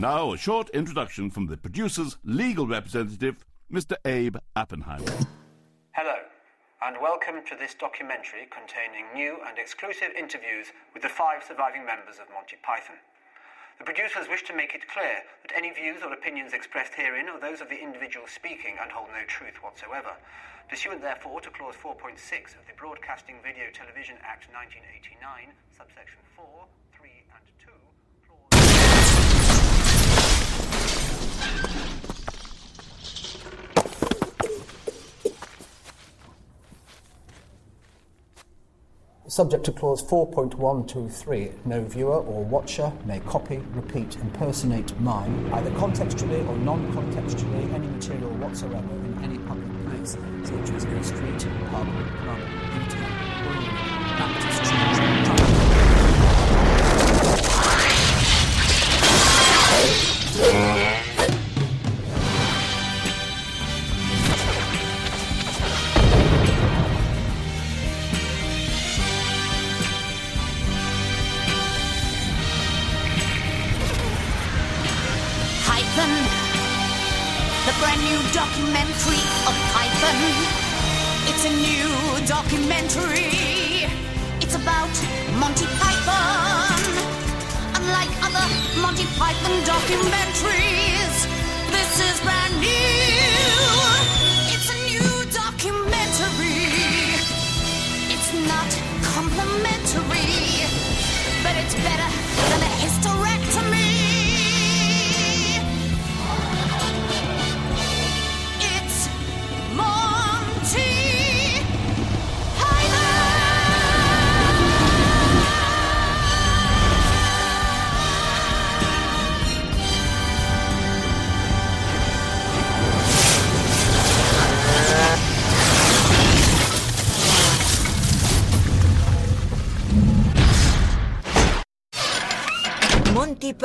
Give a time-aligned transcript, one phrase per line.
[0.00, 4.00] Now a short introduction from the producer's legal representative, Mr.
[4.06, 5.12] Abe Oppenheimer.
[5.92, 6.16] Hello,
[6.80, 12.16] and welcome to this documentary containing new and exclusive interviews with the five surviving members
[12.16, 12.96] of Monty Python.
[13.76, 17.38] The producers wish to make it clear that any views or opinions expressed herein are
[17.38, 20.16] those of the individual speaking and hold no truth whatsoever.
[20.70, 22.16] Pursuant therefore to Clause 4.6
[22.56, 26.46] of the Broadcasting Video Television Act 1989, subsection 4,
[39.30, 46.46] Subject to clause 4.123, no viewer or watcher may copy, repeat, impersonate, mime, either contextually
[46.48, 51.86] or non contextually, any material whatsoever in any public place, such as a street, pub,
[52.22, 52.38] club,
[52.74, 53.08] retail,
[53.44, 53.70] brewery,
[54.18, 54.96] Baptist church,
[60.36, 60.79] chapel.
[82.50, 83.86] Documentary.
[84.42, 84.90] It's about
[85.38, 86.82] Monty Python.
[87.78, 88.46] Unlike other
[88.82, 90.29] Monty Python documentaries,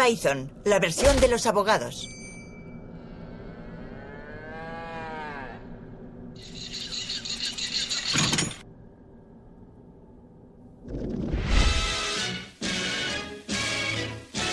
[0.06, 2.08] Monty Python, la versión de los abogados.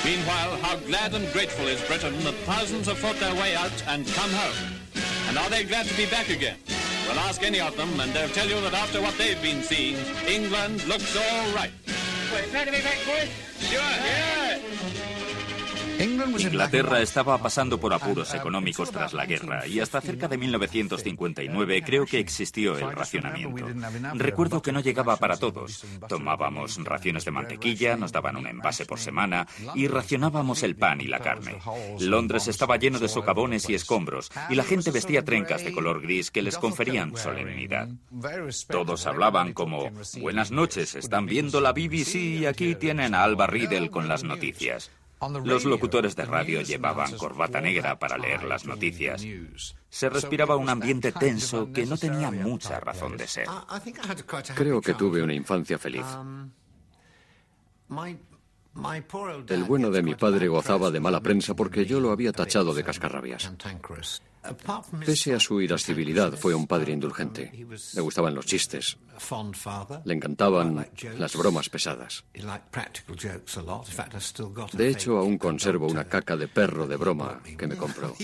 [0.04, 4.06] Meanwhile, how glad and grateful is Britain that thousands have fought their way out and
[4.06, 4.56] come home.
[5.28, 6.56] And are they glad to be back again?
[7.06, 9.96] Well, ask any of them, and they'll tell you that after what they've been seeing,
[10.26, 11.72] England looks all right.
[12.50, 13.28] glad to be back, boys?
[13.60, 15.31] Sure, yeah.
[16.02, 22.06] Inglaterra estaba pasando por apuros económicos tras la guerra y hasta cerca de 1959 creo
[22.06, 23.66] que existió el racionamiento.
[24.14, 25.84] Recuerdo que no llegaba para todos.
[26.08, 31.06] Tomábamos raciones de mantequilla, nos daban un envase por semana y racionábamos el pan y
[31.06, 31.58] la carne.
[32.00, 36.30] Londres estaba lleno de socavones y escombros y la gente vestía trencas de color gris
[36.30, 37.88] que les conferían solemnidad.
[38.68, 43.90] Todos hablaban como, buenas noches, están viendo la BBC y aquí tienen a Alba Riddle
[43.90, 44.90] con las noticias.
[45.44, 49.24] Los locutores de radio llevaban corbata negra para leer las noticias.
[49.88, 53.46] Se respiraba un ambiente tenso que no tenía mucha razón de ser.
[54.54, 56.06] Creo que tuve una infancia feliz.
[59.48, 62.82] El bueno de mi padre gozaba de mala prensa porque yo lo había tachado de
[62.82, 63.52] cascarrabias.
[65.06, 67.52] Pese a su irascibilidad, fue un padre indulgente.
[67.94, 68.98] Le gustaban los chistes.
[70.04, 72.24] Le encantaban las bromas pesadas.
[74.72, 78.14] De hecho, aún conservo una caca de perro de broma que me compró.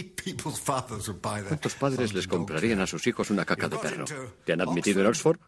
[1.49, 4.05] ¿Cuántos padres les comprarían a sus hijos una caca de perro?
[4.45, 5.39] ¿Te han admitido en Oxford?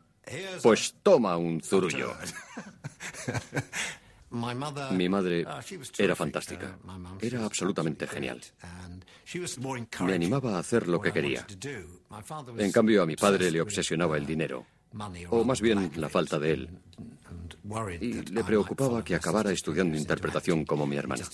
[0.62, 2.14] Pues toma un zurullo.
[4.92, 5.44] Mi madre
[5.98, 6.78] era fantástica.
[7.20, 8.40] Era absolutamente genial.
[10.00, 11.46] Me animaba a hacer lo que quería.
[12.56, 14.66] En cambio, a mi padre le obsesionaba el dinero,
[15.30, 16.70] o más bien la falta de él.
[18.00, 21.24] Y le preocupaba que acabara estudiando interpretación como mi hermana.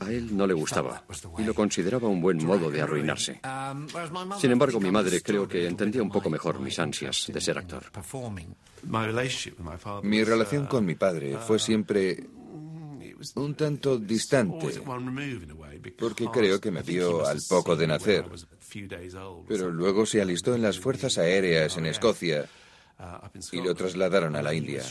[0.00, 1.04] A él no le gustaba
[1.38, 3.40] y lo consideraba un buen modo de arruinarse.
[4.38, 7.84] Sin embargo, mi madre creo que entendía un poco mejor mis ansias de ser actor.
[10.02, 12.28] Mi relación con mi padre fue siempre
[13.34, 14.80] un tanto distante,
[15.98, 18.24] porque creo que me vio al poco de nacer.
[19.48, 22.48] Pero luego se alistó en las Fuerzas Aéreas en Escocia
[23.52, 24.82] y lo trasladaron a la India.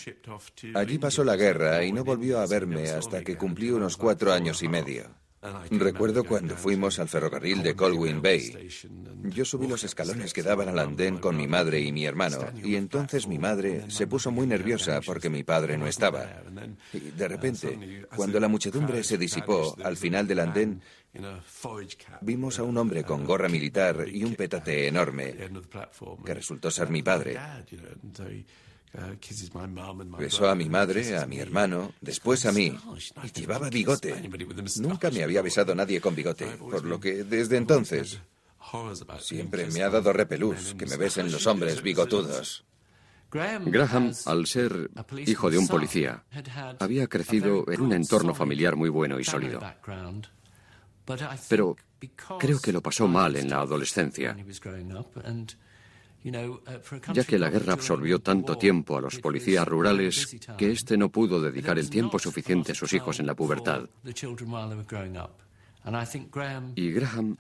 [0.76, 4.64] Allí pasó la guerra y no volvió a verme hasta que cumplí unos cuatro años
[4.64, 5.27] y medio.
[5.70, 8.70] Recuerdo cuando fuimos al ferrocarril de Colwyn Bay.
[9.24, 12.76] Yo subí los escalones que daban al andén con mi madre y mi hermano, y
[12.76, 16.44] entonces mi madre se puso muy nerviosa porque mi padre no estaba.
[16.92, 20.82] Y de repente, cuando la muchedumbre se disipó al final del andén,
[22.22, 25.36] vimos a un hombre con gorra militar y un petate enorme,
[26.26, 27.38] que resultó ser mi padre.
[30.18, 32.76] Besó a mi madre, a mi hermano, después a mí,
[33.24, 34.30] y llevaba bigote.
[34.80, 38.20] Nunca me había besado nadie con bigote, por lo que desde entonces
[39.20, 42.66] siempre me ha dado repelús que me besen los hombres bigotudos.
[43.30, 44.90] Graham, al ser
[45.26, 46.24] hijo de un policía,
[46.80, 49.62] había crecido en un entorno familiar muy bueno y sólido.
[51.50, 51.76] Pero
[52.40, 54.36] creo que lo pasó mal en la adolescencia
[57.14, 61.42] ya que la guerra absorbió tanto tiempo a los policías rurales que éste no pudo
[61.42, 63.90] dedicar el tiempo suficiente a sus hijos en la pubertad.
[66.76, 67.38] Y Graham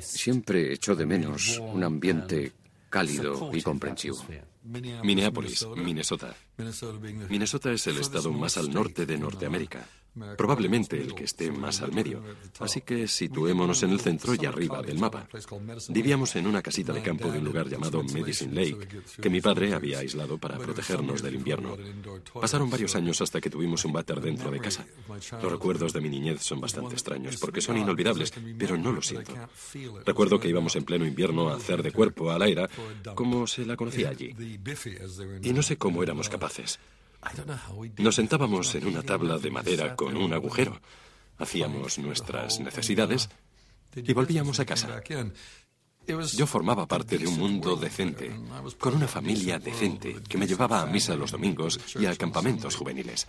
[0.00, 2.52] siempre echó de menos un ambiente
[2.88, 4.24] cálido y comprensivo.
[4.62, 6.34] Minneapolis, Minnesota.
[7.28, 9.86] Minnesota es el estado más al norte de Norteamérica.
[10.36, 12.22] Probablemente el que esté más al medio.
[12.58, 15.28] Así que situémonos en el centro y arriba del mapa.
[15.88, 18.88] Vivíamos en una casita de campo de un lugar llamado Medicine Lake,
[19.20, 21.76] que mi padre había aislado para protegernos del invierno.
[22.40, 24.86] Pasaron varios años hasta que tuvimos un váter dentro de casa.
[25.42, 29.34] Los recuerdos de mi niñez son bastante extraños porque son inolvidables, pero no lo siento.
[30.04, 32.68] Recuerdo que íbamos en pleno invierno a hacer de cuerpo a la era,
[33.14, 34.34] como se la conocía allí.
[35.42, 36.78] Y no sé cómo éramos capaces.
[37.98, 40.80] Nos sentábamos en una tabla de madera con un agujero,
[41.38, 43.28] hacíamos nuestras necesidades
[43.94, 45.02] y volvíamos a casa.
[46.06, 48.30] Yo formaba parte de un mundo decente,
[48.78, 53.28] con una familia decente que me llevaba a misa los domingos y a campamentos juveniles.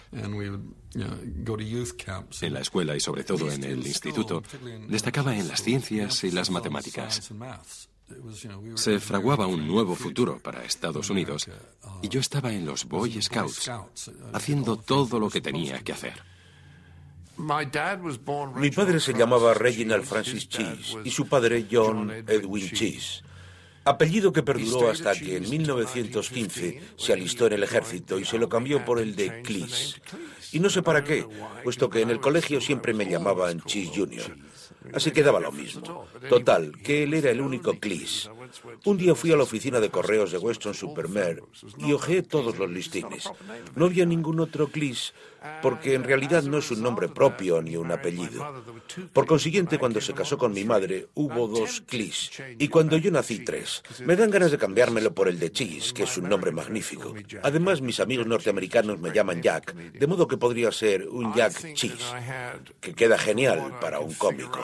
[2.41, 4.41] En la escuela y sobre todo en el instituto,
[4.87, 7.31] destacaba en las ciencias y las matemáticas.
[8.75, 11.47] Se fraguaba un nuevo futuro para Estados Unidos
[12.01, 13.71] y yo estaba en los Boy Scouts,
[14.33, 16.21] haciendo todo lo que tenía que hacer.
[17.37, 23.23] Mi padre se llamaba Reginald Francis Cheese y su padre John Edwin Cheese.
[23.83, 28.47] Apellido que perduró hasta que en 1915 se alistó en el ejército y se lo
[28.47, 29.99] cambió por el de Cleese.
[30.51, 31.25] Y no sé para qué,
[31.63, 34.37] puesto que en el colegio siempre me llamaban Cheese Jr.
[34.93, 36.07] Así que daba lo mismo.
[36.29, 38.29] Total, que él era el único Clis.
[38.85, 41.43] Un día fui a la oficina de correos de Weston Supermare
[41.77, 43.29] y ojeé todos los listines.
[43.75, 45.13] No había ningún otro Clis,
[45.61, 48.63] porque en realidad no es un nombre propio ni un apellido.
[49.13, 53.39] Por consiguiente, cuando se casó con mi madre, hubo dos Clis, y cuando yo nací,
[53.39, 53.83] tres.
[54.05, 57.13] Me dan ganas de cambiármelo por el de Cheese, que es un nombre magnífico.
[57.43, 62.13] Además, mis amigos norteamericanos me llaman Jack, de modo que podría ser un Jack Cheese,
[62.79, 64.59] que queda genial para un cómico.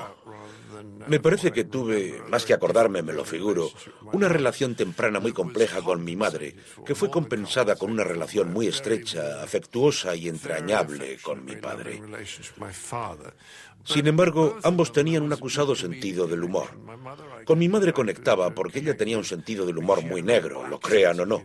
[1.08, 3.70] Me parece que tuve, más que acordarme, me lo figuro,
[4.14, 6.56] una relación temprana muy compleja con mi madre,
[6.86, 12.02] que fue compensada con una relación muy estrecha, afectuosa y entrañable con mi padre.
[13.84, 16.68] Sin embargo, ambos tenían un acusado sentido del humor.
[17.46, 21.20] Con mi madre conectaba porque ella tenía un sentido del humor muy negro, lo crean
[21.22, 21.44] o no,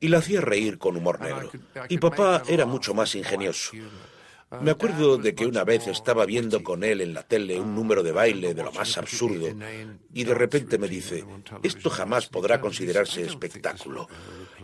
[0.00, 1.50] y la hacía reír con humor negro.
[1.88, 3.72] Y papá era mucho más ingenioso.
[4.60, 8.02] Me acuerdo de que una vez estaba viendo con él en la tele un número
[8.02, 9.48] de baile de lo más absurdo
[10.14, 11.24] y de repente me dice,
[11.62, 14.08] esto jamás podrá considerarse espectáculo.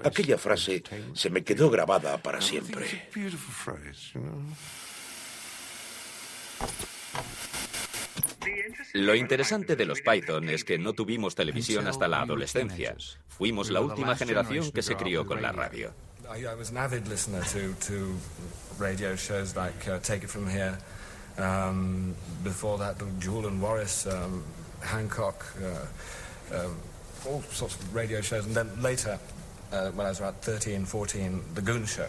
[0.03, 3.09] Aquella frase se me quedó grabada para siempre.
[8.95, 12.97] Lo interesante de los Python es que no tuvimos televisión hasta la adolescencia.
[13.29, 15.93] Fuimos la última generación que se crió con la radio.
[18.79, 20.79] Radio shows like uh, Take It From Here.
[21.37, 24.43] Um, before that, Jewel and Morris, um,
[24.81, 26.77] Hancock, uh, um,
[27.29, 28.47] all sorts of radio shows.
[28.47, 29.19] And then later,
[29.73, 32.09] uh, when I was about 13, 14, The Goon Show.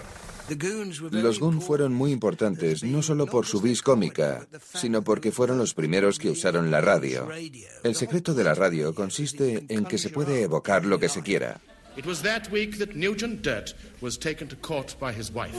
[1.11, 4.45] Los Goon fueron muy importantes, no solo por su vis cómica,
[4.75, 7.27] sino porque fueron los primeros que usaron la radio.
[7.83, 11.59] El secreto de la radio consiste en que se puede evocar lo que se quiera.
[11.97, 15.55] It was that week that Nugent Dirt was taken to court by his wife.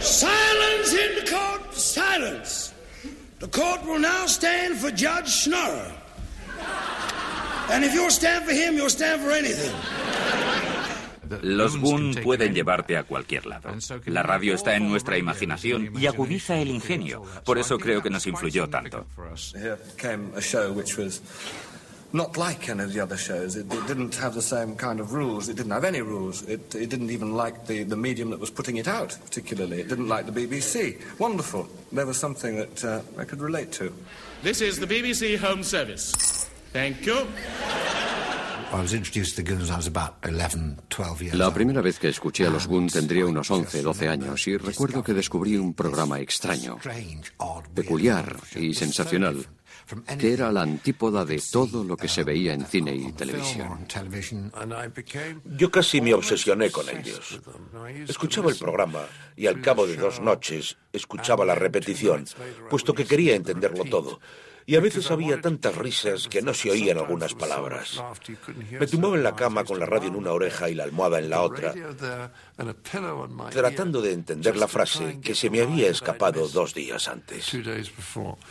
[0.00, 2.74] Silence in the court, silence.
[3.38, 5.94] The court will now stand for Judge Schnorrer.
[7.70, 9.74] And if you'll stand for him, you'll stand for anything.
[11.42, 13.70] Los Boon pueden llevarte a cualquier lado.
[14.06, 17.22] La radio está en nuestra imaginación y agudiza el ingenio.
[17.44, 19.06] Por eso creo que nos influyó tanto.
[22.12, 23.56] Not like any of the other shows.
[23.56, 25.48] It, it, didn't have the same kind of rules.
[25.48, 26.42] It didn't have any rules.
[26.44, 29.80] It, it didn't even like the, the medium that was putting it out, particularly.
[29.80, 30.98] It didn't like the BBC.
[31.18, 31.68] Wonderful.
[31.92, 33.92] There was something that uh, I could relate to.
[34.42, 36.12] This is the BBC Home Service.
[36.72, 37.26] Thank you.
[38.70, 39.70] I was introduced to Gunz.
[39.70, 41.40] I was about eleven, twelve years old.
[41.40, 45.02] La primera vez que escuché a los Goon tendría unos 11, 12 años y recuerdo
[45.02, 46.78] que descubrí un programa extraño,
[47.74, 49.46] peculiar y sensacional
[50.18, 53.86] que era la antípoda de todo lo que se veía en cine y televisión.
[55.44, 57.40] Yo casi me obsesioné con ellos.
[58.06, 62.26] Escuchaba el programa y al cabo de dos noches escuchaba la repetición,
[62.70, 64.20] puesto que quería entenderlo todo
[64.68, 68.04] y a veces había tantas risas que no se oían algunas palabras.
[68.78, 71.30] Me tumbaba en la cama con la radio en una oreja y la almohada en
[71.30, 71.72] la otra,
[73.50, 77.50] tratando de entender la frase que se me había escapado dos días antes.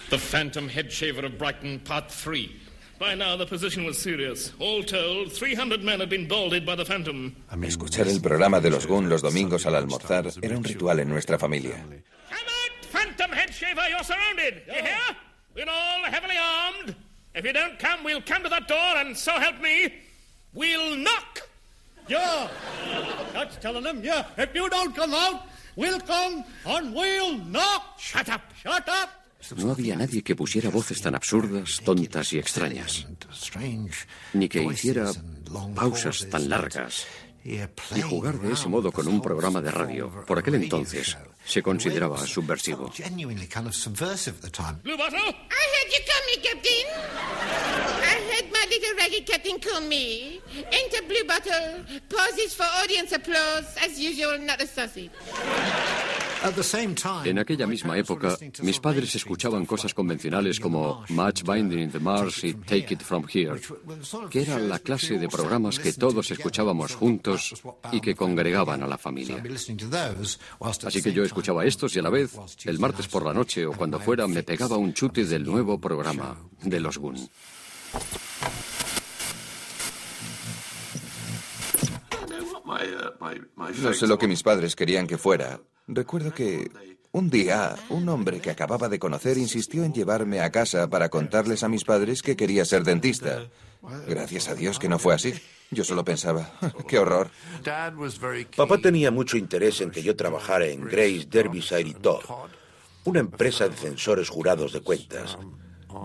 [0.09, 2.61] The Phantom Head Shaver of Brighton, Part 3.
[2.99, 4.55] By now the position was serious.
[4.57, 7.35] All told, 300 men had been balded by the Phantom.
[7.61, 11.37] Escuchar el programa de los Goon los domingos al almorzar era un ritual en nuestra
[11.37, 11.75] familia.
[11.75, 14.63] Come out, Phantom Head Shaver, you're surrounded.
[14.65, 15.26] You hear?
[15.57, 16.95] We're all heavily armed.
[17.33, 19.91] If you don't come, we'll come to that door, and so help me,
[20.53, 21.49] we'll knock.
[22.07, 22.47] Yeah,
[23.33, 24.03] that's telling them.
[24.03, 27.99] Yeah, if you don't come out, we'll come and we'll knock.
[27.99, 28.41] Shut up.
[28.61, 29.09] Shut up.
[29.57, 33.05] No había nadie que pusiera voces tan absurdas, tontas y extrañas,
[34.33, 35.11] ni que hiciera
[35.75, 37.07] pausas tan largas
[37.47, 42.17] y jugar de ese modo con un programa de radio, por aquel entonces, se consideraba
[42.25, 42.91] subversivo.
[57.25, 62.43] En aquella misma época, mis padres escuchaban cosas convencionales como Match Binding in the Mars
[62.43, 63.59] y Take It From Here,
[64.29, 67.61] que era la clase de programas que todos escuchábamos juntos
[67.91, 69.43] y que congregaban a la familia.
[70.85, 72.31] Así que yo escuchaba estos y a la vez,
[72.65, 76.37] el martes por la noche o cuando fuera, me pegaba un chute del nuevo programa
[76.61, 77.29] de los Goon.
[83.81, 85.59] No sé lo que mis padres querían que fuera.
[85.87, 86.69] Recuerdo que
[87.11, 91.63] un día un hombre que acababa de conocer insistió en llevarme a casa para contarles
[91.63, 93.47] a mis padres que quería ser dentista.
[94.07, 95.33] Gracias a Dios que no fue así.
[95.71, 96.51] Yo solo pensaba,
[96.87, 97.29] qué horror.
[98.55, 102.23] Papá tenía mucho interés en que yo trabajara en Grace, Derbyshire y Todd,
[103.05, 105.37] una empresa de censores jurados de cuentas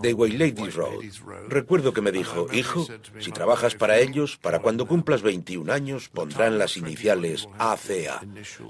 [0.00, 1.04] de Wayladies Road.
[1.48, 2.86] Recuerdo que me dijo, hijo,
[3.18, 8.22] si trabajas para ellos, para cuando cumplas 21 años pondrán las iniciales ACA,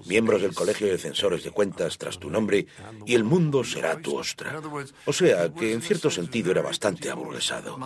[0.06, 2.66] miembros del Colegio de Censores de Cuentas tras tu nombre,
[3.06, 4.60] y el mundo será tu ostra.
[5.06, 7.78] O sea, que en cierto sentido era bastante aburguesado.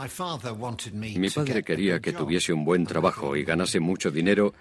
[0.92, 4.54] Mi padre quería que tuviese un buen trabajo y ganase mucho dinero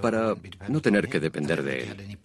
[0.00, 0.34] para
[0.68, 2.18] no tener que depender de él.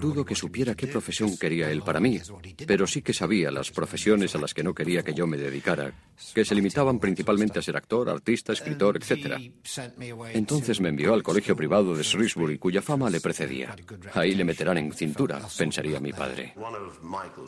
[0.00, 2.20] Dudo que supiera qué profesión quería él para mí,
[2.66, 5.92] pero sí que sabía las profesiones a las que no quería que yo me dedicara,
[6.34, 9.38] que se limitaban principalmente a ser actor, artista, escritor, etc.
[10.32, 13.74] Entonces me envió al colegio privado de Shrewsbury, cuya fama le precedía.
[14.14, 16.54] Ahí le meterán en cintura, pensaría mi padre.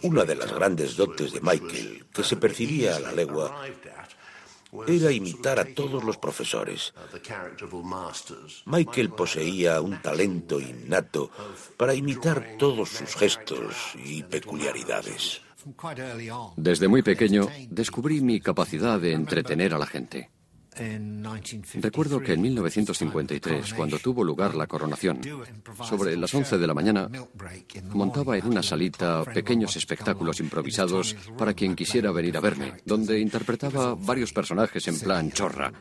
[0.03, 3.65] Una de las grandes dotes de Michael, que se percibía a la legua,
[4.89, 6.93] era imitar a todos los profesores.
[8.67, 11.31] Michael poseía un talento innato
[11.77, 15.43] para imitar todos sus gestos y peculiaridades.
[16.57, 20.31] Desde muy pequeño descubrí mi capacidad de entretener a la gente.
[21.75, 25.21] Recuerdo que en 1953, cuando tuvo lugar la coronación,
[25.83, 27.09] sobre las 11 de la mañana,
[27.91, 33.95] montaba en una salita pequeños espectáculos improvisados para quien quisiera venir a verme, donde interpretaba
[33.95, 35.73] varios personajes en plan chorra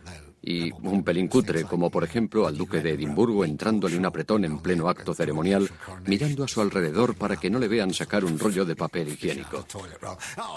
[0.43, 4.59] y un pelín cutre, como por ejemplo al duque de Edimburgo entrándole un apretón en
[4.59, 5.69] pleno acto ceremonial,
[6.05, 9.65] mirando a su alrededor para que no le vean sacar un rollo de papel higiénico.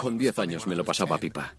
[0.01, 1.55] Con 10 años me lo pasaba pipa.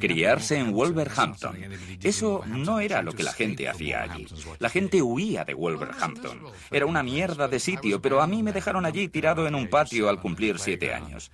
[0.00, 1.56] Criarse en Wolverhampton.
[2.02, 4.26] Eso no era lo que la gente hacía allí.
[4.58, 6.40] La gente huía de Wolverhampton.
[6.70, 10.08] Era una mierda de sitio, pero a mí me dejaron allí tirado en un patio
[10.08, 11.30] al cumplir siete años.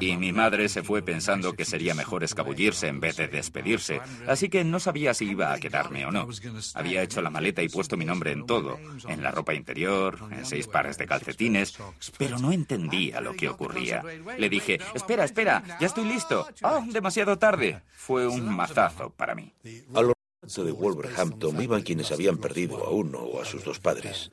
[0.00, 4.48] Y mi madre se fue pensando que sería mejor escabullirse en vez de despedirse, así
[4.48, 6.28] que no sabía si iba a quedarme o no.
[6.74, 10.44] Había hecho la maleta y puesto mi nombre en todo, en la ropa interior, en
[10.44, 11.78] seis pares de calcetines,
[12.18, 14.02] pero no entendía lo que ocurría.
[14.38, 16.46] Le dije, espera, espera, ya estoy listo.
[16.62, 17.82] Oh, demasiado tarde.
[17.96, 19.52] Fue un mazazo para mí.
[19.94, 24.32] A lo de Wolverhampton iban quienes habían perdido a uno o a sus dos padres.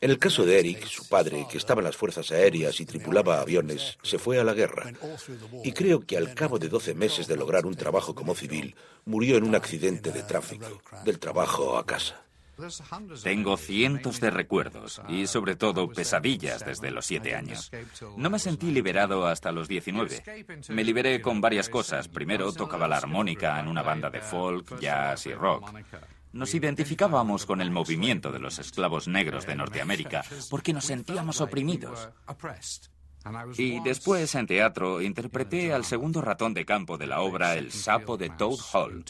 [0.00, 3.40] En el caso de Eric, su padre, que estaba en las fuerzas aéreas y tripulaba
[3.40, 4.92] aviones, se fue a la guerra.
[5.64, 8.74] Y creo que al cabo de 12 meses de lograr un trabajo como civil,
[9.04, 12.26] murió en un accidente de tráfico, del trabajo a casa.
[13.22, 17.70] Tengo cientos de recuerdos y sobre todo pesadillas desde los siete años.
[18.16, 20.22] No me sentí liberado hasta los 19.
[20.70, 22.08] Me liberé con varias cosas.
[22.08, 25.70] Primero tocaba la armónica en una banda de folk, jazz y rock.
[26.32, 32.08] Nos identificábamos con el movimiento de los esclavos negros de Norteamérica porque nos sentíamos oprimidos.
[33.56, 38.16] Y después, en teatro, interpreté al segundo ratón de campo de la obra El sapo
[38.16, 39.04] de Toad Hall.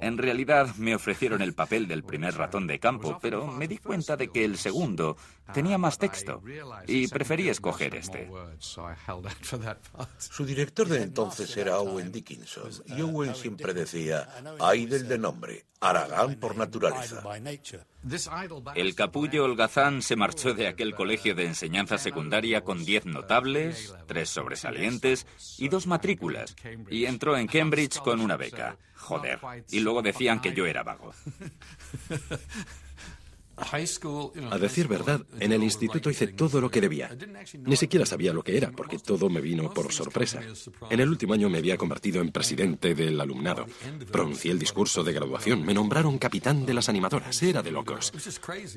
[0.00, 4.16] En realidad, me ofrecieron el papel del primer ratón de campo, pero me di cuenta
[4.16, 5.16] de que el segundo
[5.52, 6.42] tenía más texto
[6.86, 8.30] y preferí escoger este.
[10.18, 14.28] Su director de entonces era Owen Dickinson, y Owen siempre decía,
[14.60, 17.22] hay del de nombre, Aragán por naturaleza.
[18.74, 24.28] El capullo holgazán se marchó de aquel colegio de enseñanza secundaria con diez notables, tres
[24.30, 25.26] sobresalientes
[25.58, 26.54] y dos matrículas,
[26.90, 28.76] y entró en Cambridge con una beca.
[28.96, 29.38] Joder.
[29.70, 31.12] Y luego decían que yo era vago.
[34.50, 37.10] A decir verdad, en el instituto hice todo lo que debía.
[37.64, 40.40] Ni siquiera sabía lo que era, porque todo me vino por sorpresa.
[40.90, 43.66] En el último año me había convertido en presidente del alumnado.
[44.10, 45.64] Pronuncié el discurso de graduación.
[45.64, 47.42] Me nombraron capitán de las animadoras.
[47.42, 48.12] Era de locos.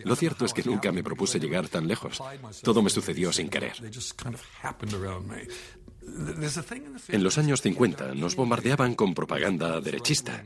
[0.04, 2.22] Lo cierto es que nunca me propuse llegar tan lejos.
[2.64, 3.74] Todo me sucedió sin querer.
[7.08, 10.44] En los años 50 nos bombardeaban con propaganda derechista,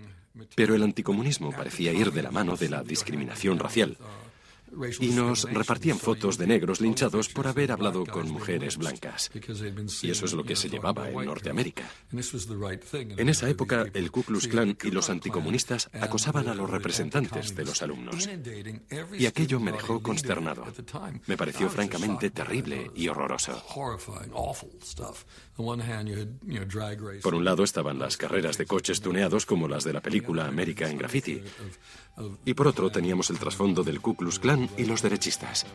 [0.56, 3.98] pero el anticomunismo parecía ir de la mano de la discriminación racial
[5.00, 9.32] y nos repartían fotos de negros linchados por haber hablado con mujeres blancas.
[10.02, 11.90] Y eso es lo que se llevaba en Norteamérica.
[12.12, 17.66] En esa época, el Ku Klux Klan y los anticomunistas acosaban a los representantes de
[17.66, 18.30] los alumnos.
[19.18, 20.66] Y aquello me dejó consternado.
[21.28, 23.62] Me pareció francamente terrible y horroroso.
[25.58, 30.90] Por un lado estaban las carreras de coches tuneados como las de la película América
[30.90, 31.42] en Graffiti.
[32.44, 35.66] Y por otro teníamos el trasfondo del Ku Klux Klan y los derechistas.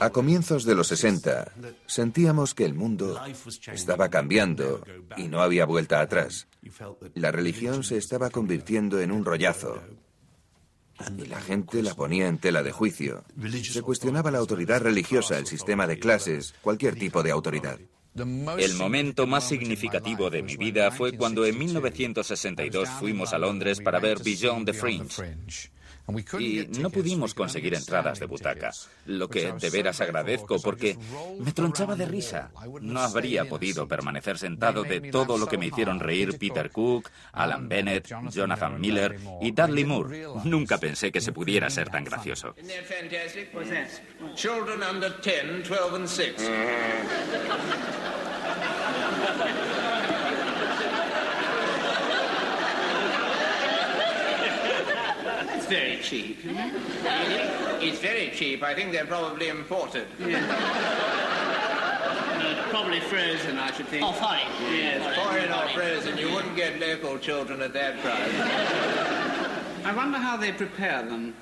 [0.00, 1.52] A comienzos de los 60,
[1.86, 3.20] sentíamos que el mundo
[3.72, 4.82] estaba cambiando
[5.16, 6.46] y no había vuelta atrás.
[7.14, 9.80] La religión se estaba convirtiendo en un rollazo.
[11.16, 13.24] Y la gente la ponía en tela de juicio.
[13.62, 17.78] Se cuestionaba la autoridad religiosa, el sistema de clases, cualquier tipo de autoridad.
[18.14, 24.00] El momento más significativo de mi vida fue cuando en 1962 fuimos a Londres para
[24.00, 25.70] ver Beyond the Fringe.
[26.38, 28.72] Y no pudimos conseguir entradas de butaca,
[29.06, 30.96] lo que de veras agradezco porque
[31.38, 32.50] me tronchaba de risa.
[32.80, 37.68] No habría podido permanecer sentado de todo lo que me hicieron reír Peter Cook, Alan
[37.68, 40.26] Bennett, Jonathan Miller y Dudley Moore.
[40.44, 42.54] Nunca pensé que se pudiera ser tan gracioso.
[55.70, 56.02] Children under 10, 12 and 6.
[56.02, 56.38] It's very cheap.
[57.82, 58.62] It's very cheap.
[58.62, 60.06] I think they're probably imported.
[62.40, 64.02] Uh, probably frozen, I should think.
[64.02, 64.46] Oh, fine.
[64.72, 68.32] Yes, Foreign or frozen, you wouldn't get local children at that price.
[69.84, 71.34] I wonder how they prepare them.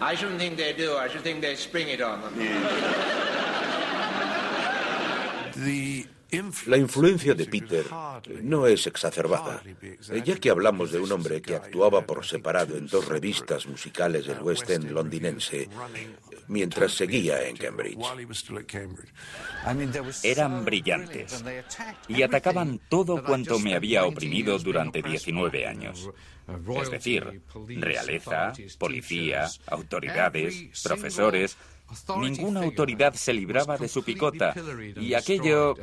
[0.00, 0.96] I shouldn't think they do.
[0.96, 2.34] I should think they spring it on them.
[6.66, 7.84] La influencia de Peter
[8.42, 9.62] no es exacerbada,
[10.24, 14.40] ya que hablamos de un hombre que actuaba por separado en dos revistas musicales del
[14.40, 15.68] West End londinense
[16.48, 17.98] mientras seguía en Cambridge.
[20.22, 21.44] Eran brillantes
[22.08, 26.10] y atacaban todo cuanto me había oprimido durante 19 años.
[26.80, 31.56] Es decir, realeza, policía, autoridades, profesores,
[32.18, 34.54] Ninguna autoridad se libraba de su picota
[35.00, 35.74] y aquello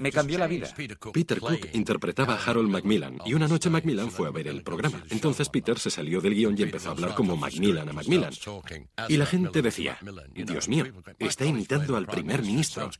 [0.00, 0.68] me cambió la vida.
[1.12, 5.02] Peter Cook interpretaba a Harold Macmillan y una noche Macmillan fue a ver el programa.
[5.10, 8.32] Entonces Peter se salió del guion y empezó a hablar como Macmillan a Macmillan.
[9.08, 9.98] Y la gente decía,
[10.34, 10.86] Dios mío,
[11.18, 12.90] está imitando al primer ministro.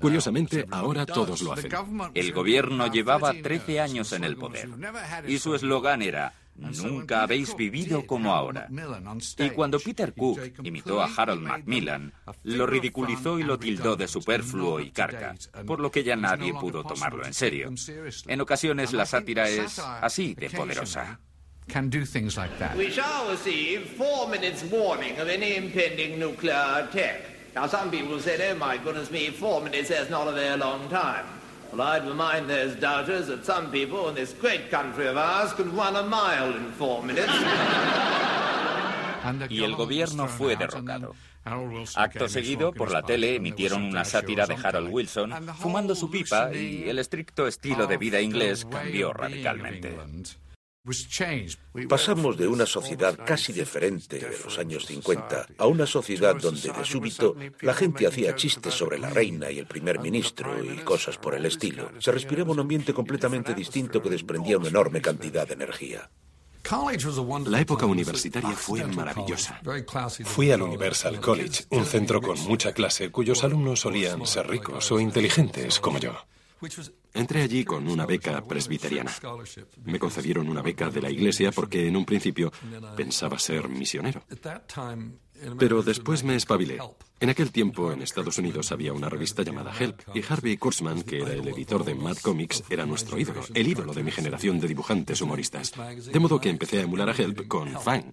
[0.00, 1.70] Curiosamente, ahora todos lo hacen.
[2.14, 4.68] El gobierno llevaba 13 años en el poder
[5.26, 8.68] y su eslogan era Nunca habéis vivido como ahora.
[9.38, 12.12] Y cuando Peter Cook imitó a Harold Macmillan,
[12.44, 15.34] lo ridiculizó y lo tildó de superfluo y carca,
[15.66, 17.72] por lo que ya nadie pudo tomarlo en serio.
[18.26, 21.18] En ocasiones la sátira es así de poderosa.
[22.76, 27.22] We shall receive four minutes warning of any impending nuclear attack.
[27.54, 30.88] Now, some people said, oh my goodness me, four minutes, that's not a very long
[30.90, 31.24] time.
[31.74, 35.66] Well, I'd remind those doubters that some people in this great country of ours could
[35.74, 37.32] run a mile in four minutes.
[39.48, 41.14] Y el gobierno fue derrocado.
[41.94, 46.88] Acto seguido, por la tele emitieron una sátira de Harold Wilson fumando su pipa y
[46.90, 49.96] el estricto estilo de vida inglés cambió radicalmente.
[51.88, 56.84] Pasamos de una sociedad casi diferente de los años 50 a una sociedad donde de
[56.84, 61.34] súbito la gente hacía chistes sobre la reina y el primer ministro y cosas por
[61.34, 61.90] el estilo.
[62.00, 66.10] Se respiraba un ambiente completamente distinto que desprendía una enorme cantidad de energía.
[67.46, 69.60] La época universitaria fue maravillosa.
[70.24, 75.00] Fui al Universal College, un centro con mucha clase cuyos alumnos solían ser ricos o
[75.00, 76.14] inteligentes como yo.
[77.12, 79.12] Entré allí con una beca presbiteriana.
[79.84, 82.52] Me concedieron una beca de la iglesia porque en un principio
[82.96, 84.24] pensaba ser misionero.
[85.58, 86.78] Pero después me espabilé.
[87.20, 91.20] En aquel tiempo en Estados Unidos había una revista llamada Help y Harvey Kurtzman, que
[91.20, 94.68] era el editor de Mad Comics, era nuestro ídolo, el ídolo de mi generación de
[94.68, 95.72] dibujantes humoristas.
[96.12, 98.12] De modo que empecé a emular a Help con Fang.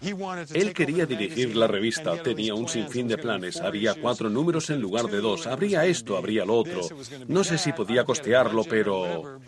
[0.00, 5.06] Él quería dirigir la revista, tenía un sinfín de planes, había cuatro números en lugar
[5.06, 6.82] de dos, habría esto, habría lo otro.
[7.26, 9.40] No sé si podía costearlo, pero...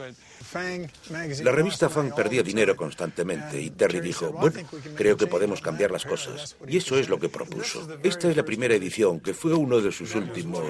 [1.42, 4.60] La revista Fan perdía dinero constantemente y Terry dijo, bueno,
[4.96, 6.56] creo que podemos cambiar las cosas.
[6.66, 7.86] Y eso es lo que propuso.
[8.02, 10.64] Esta es la primera edición, que fue uno de sus últimos...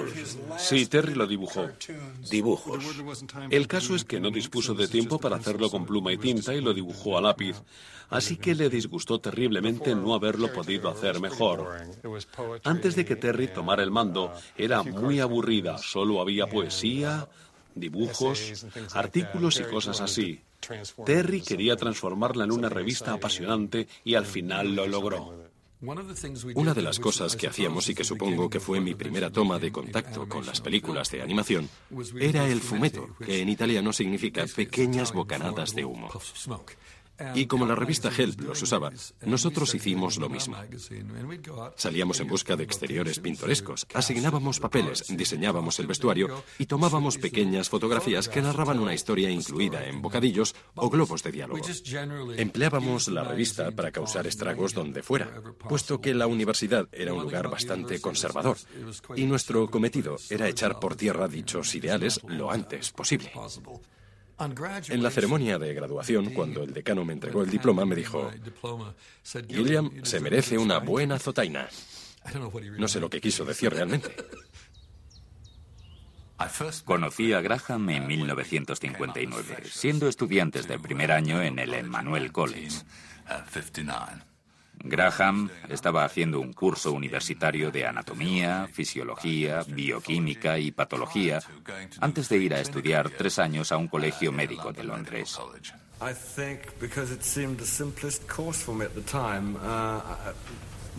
[0.59, 1.67] Sí, Terry lo dibujó.
[2.29, 2.83] Dibujos.
[3.49, 6.61] El caso es que no dispuso de tiempo para hacerlo con pluma y tinta y
[6.61, 7.55] lo dibujó a lápiz.
[8.11, 11.81] Así que le disgustó terriblemente no haberlo podido hacer mejor.
[12.65, 17.29] Antes de que Terry tomara el mando, era muy aburrida, solo había poesía,
[17.73, 20.41] dibujos, artículos y cosas así.
[21.05, 25.51] Terry quería transformarla en una revista apasionante y al final lo logró.
[26.53, 29.71] Una de las cosas que hacíamos y que supongo que fue mi primera toma de
[29.71, 31.67] contacto con las películas de animación
[32.19, 36.09] era el fumeto, que en italiano significa pequeñas bocanadas de humo.
[37.35, 38.91] Y como la revista Help los usaba,
[39.25, 40.57] nosotros hicimos lo mismo.
[41.75, 48.29] Salíamos en busca de exteriores pintorescos, asignábamos papeles, diseñábamos el vestuario y tomábamos pequeñas fotografías
[48.29, 51.61] que narraban una historia incluida en bocadillos o globos de diálogo.
[52.37, 57.49] Empleábamos la revista para causar estragos donde fuera, puesto que la universidad era un lugar
[57.49, 58.57] bastante conservador
[59.15, 63.31] y nuestro cometido era echar por tierra dichos ideales lo antes posible.
[64.89, 68.31] En la ceremonia de graduación, cuando el decano me entregó el diploma, me dijo,
[69.49, 71.67] William se merece una buena zotaina.
[72.77, 74.15] No sé lo que quiso decir realmente.
[76.85, 82.81] Conocí a Graham en 1959, siendo estudiantes de primer año en el Emmanuel College.
[84.83, 91.39] Graham estaba haciendo un curso universitario de anatomía, fisiología, bioquímica y patología
[91.99, 95.39] antes de ir a estudiar tres años a un colegio médico de Londres.
[96.01, 99.55] I think because it seemed the simplest course for me at the time.
[99.63, 100.01] Uh,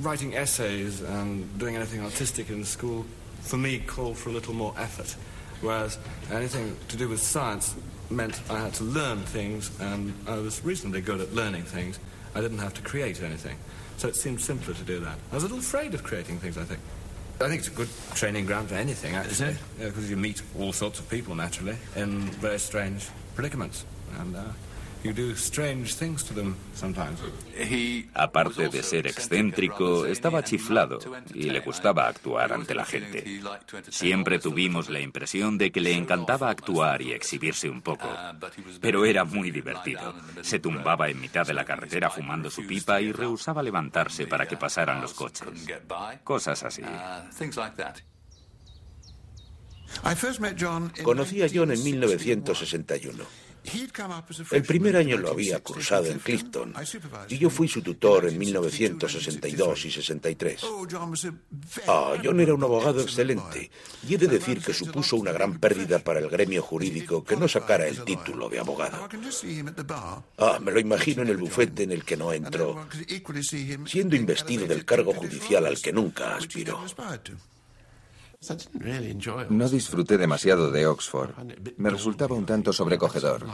[0.00, 3.04] writing essays and doing anything artistic in school,
[3.40, 5.14] for me, called for a little more effort.
[5.60, 5.98] Whereas
[6.30, 7.74] anything to do with science
[8.10, 11.98] meant I had to learn things, and I was reasonably good at learning things.
[12.34, 13.56] I didn't have to create anything.
[13.96, 15.18] So it seemed simpler to do that.
[15.30, 16.80] I was a little afraid of creating things, I think.
[17.40, 19.50] I think it's a good training ground for anything, actually.
[19.50, 19.56] It?
[19.78, 23.84] Yeah, because you meet all sorts of people, naturally, in very strange predicaments.
[24.18, 24.44] And uh,
[28.14, 31.00] Aparte de ser excéntrico, estaba chiflado
[31.34, 33.40] y le gustaba actuar ante la gente.
[33.90, 38.08] Siempre tuvimos la impresión de que le encantaba actuar y exhibirse un poco,
[38.80, 40.14] pero era muy divertido.
[40.42, 44.56] Se tumbaba en mitad de la carretera fumando su pipa y rehusaba levantarse para que
[44.56, 45.48] pasaran los coches.
[46.22, 46.82] Cosas así.
[51.02, 53.41] Conocí a John en 1961.
[54.50, 56.74] El primer año lo había cursado en Clifton
[57.28, 60.60] y yo fui su tutor en 1962 y 63.
[61.86, 63.70] Ah, John era un abogado excelente
[64.08, 67.46] y he de decir que supuso una gran pérdida para el gremio jurídico que no
[67.46, 69.08] sacara el título de abogado.
[70.38, 72.86] Ah, me lo imagino en el bufete en el que no entró,
[73.86, 76.80] siendo investido del cargo judicial al que nunca aspiró.
[79.50, 81.30] No disfruté demasiado de Oxford.
[81.76, 83.46] Me resultaba un tanto sobrecogedor.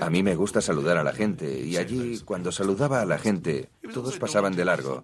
[0.00, 3.70] A mí me gusta saludar a la gente y allí, cuando saludaba a la gente,
[3.92, 5.02] todos pasaban de largo.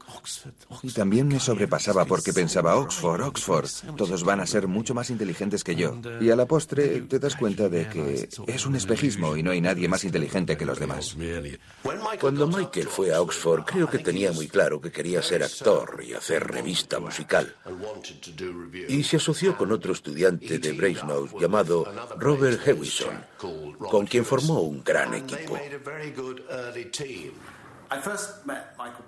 [0.83, 5.64] Y también me sobrepasaba porque pensaba, Oxford, Oxford, todos van a ser mucho más inteligentes
[5.64, 5.99] que yo.
[6.21, 9.61] Y a la postre te das cuenta de que es un espejismo y no hay
[9.61, 11.16] nadie más inteligente que los demás.
[12.21, 16.14] Cuando Michael fue a Oxford, creo que tenía muy claro que quería ser actor y
[16.14, 17.55] hacer revista musical.
[18.88, 21.87] Y se asoció con otro estudiante de Brasenose llamado
[22.18, 23.25] Robert Hewison,
[23.79, 25.58] con quien formó un gran equipo.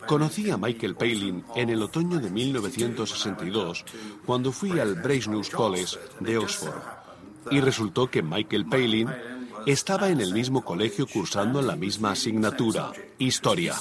[0.06, 3.84] Conocí a Michael Palin en el otoño de 1962
[4.24, 6.82] cuando fui al Brasenose College de Oxford.
[7.50, 9.08] Y resultó que Michael Palin
[9.66, 13.74] estaba en el mismo colegio cursando la misma asignatura, historia.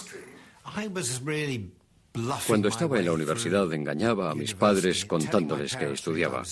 [2.47, 6.43] Cuando estaba en la universidad engañaba a mis padres contándoles que estudiaba.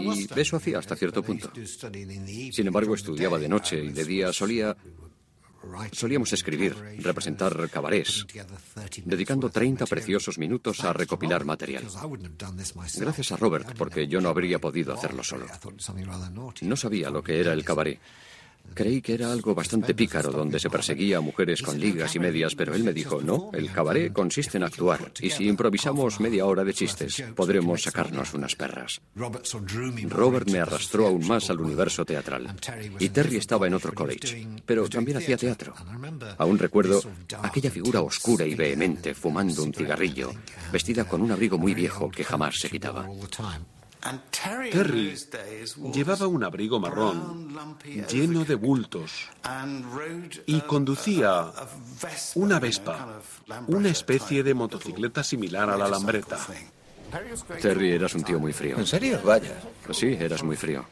[0.00, 1.50] Y eso hacía hasta cierto punto.
[2.52, 4.76] Sin embargo, estudiaba de noche y de día solía...
[5.92, 8.26] Solíamos escribir, representar cabarets,
[9.04, 11.84] dedicando 30 preciosos minutos a recopilar material.
[12.96, 15.46] Gracias a Robert, porque yo no habría podido hacerlo solo.
[16.62, 18.00] No sabía lo que era el cabaret.
[18.74, 22.54] Creí que era algo bastante pícaro, donde se perseguía a mujeres con ligas y medias,
[22.54, 26.64] pero él me dijo, no, el cabaret consiste en actuar, y si improvisamos media hora
[26.64, 29.00] de chistes, podremos sacarnos unas perras.
[30.08, 32.54] Robert me arrastró aún más al universo teatral,
[32.98, 35.74] y Terry estaba en otro college, pero también hacía teatro.
[36.38, 37.02] Aún recuerdo
[37.42, 40.32] aquella figura oscura y vehemente, fumando un cigarrillo,
[40.72, 43.06] vestida con un abrigo muy viejo que jamás se quitaba.
[44.70, 45.14] Terry
[45.92, 49.28] llevaba un abrigo marrón lleno de bultos
[50.46, 51.52] y conducía
[52.34, 53.20] una Vespa,
[53.66, 56.38] una especie de motocicleta similar a la lambreta.
[57.60, 58.78] Terry, eras un tío muy frío.
[58.78, 59.20] ¿En serio?
[59.24, 59.60] Vaya.
[59.90, 60.84] Sí, eras muy frío.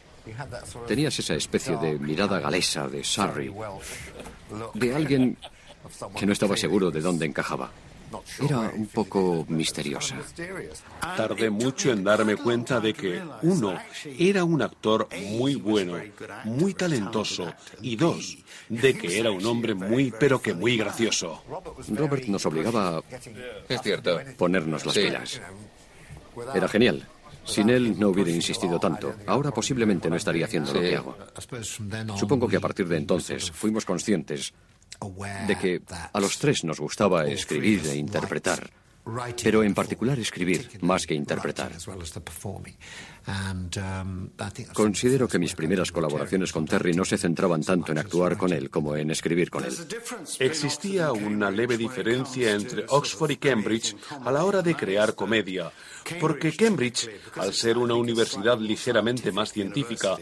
[0.87, 3.51] Tenías esa especie de mirada galesa de Surrey,
[4.75, 5.39] de alguien
[6.17, 7.71] que no estaba seguro de dónde encajaba.
[8.41, 10.17] Era un poco misteriosa.
[11.17, 13.75] Tardé mucho en darme cuenta de que, uno,
[14.19, 15.95] era un actor muy bueno,
[16.45, 21.43] muy talentoso, y dos, de que era un hombre muy, pero que muy gracioso.
[21.89, 23.03] Robert nos obligaba a
[23.69, 24.19] Es cierto.
[24.37, 25.03] ponernos las Sí.
[25.03, 25.41] pilas.
[26.55, 27.07] Era genial.
[27.45, 29.15] Sin él no hubiera insistido tanto.
[29.27, 31.17] Ahora posiblemente no estaría haciendo lo que hago.
[32.19, 34.53] Supongo que a partir de entonces fuimos conscientes
[35.47, 38.71] de que a los tres nos gustaba escribir e interpretar,
[39.43, 41.73] pero en particular escribir más que interpretar.
[44.73, 48.71] Considero que mis primeras colaboraciones con Terry no se centraban tanto en actuar con él
[48.71, 49.75] como en escribir con él.
[50.41, 55.71] Existía una leve diferencia entre Oxford y Cambridge a la hora de crear comedia,
[56.21, 60.17] porque Cambridge, al ser una universidad ligeramente más científica,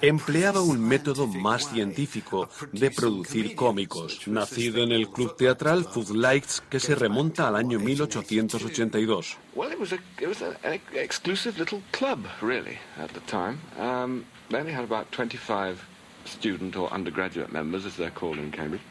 [0.00, 6.80] empleaba un método más científico de producir cómicos, nacido en el club teatral Footlights que
[6.80, 9.36] se remonta al año 1882.
[9.54, 13.20] Well, it was a it was a- an ex- exclusive little club, really, at the
[13.20, 13.58] time.
[13.78, 15.76] Um, they only had about 25
[16.24, 18.82] student or undergraduate members, as they're called in Cambridge,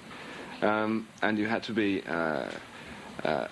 [0.62, 2.50] um, and you had to be uh,
[3.24, 3.48] uh,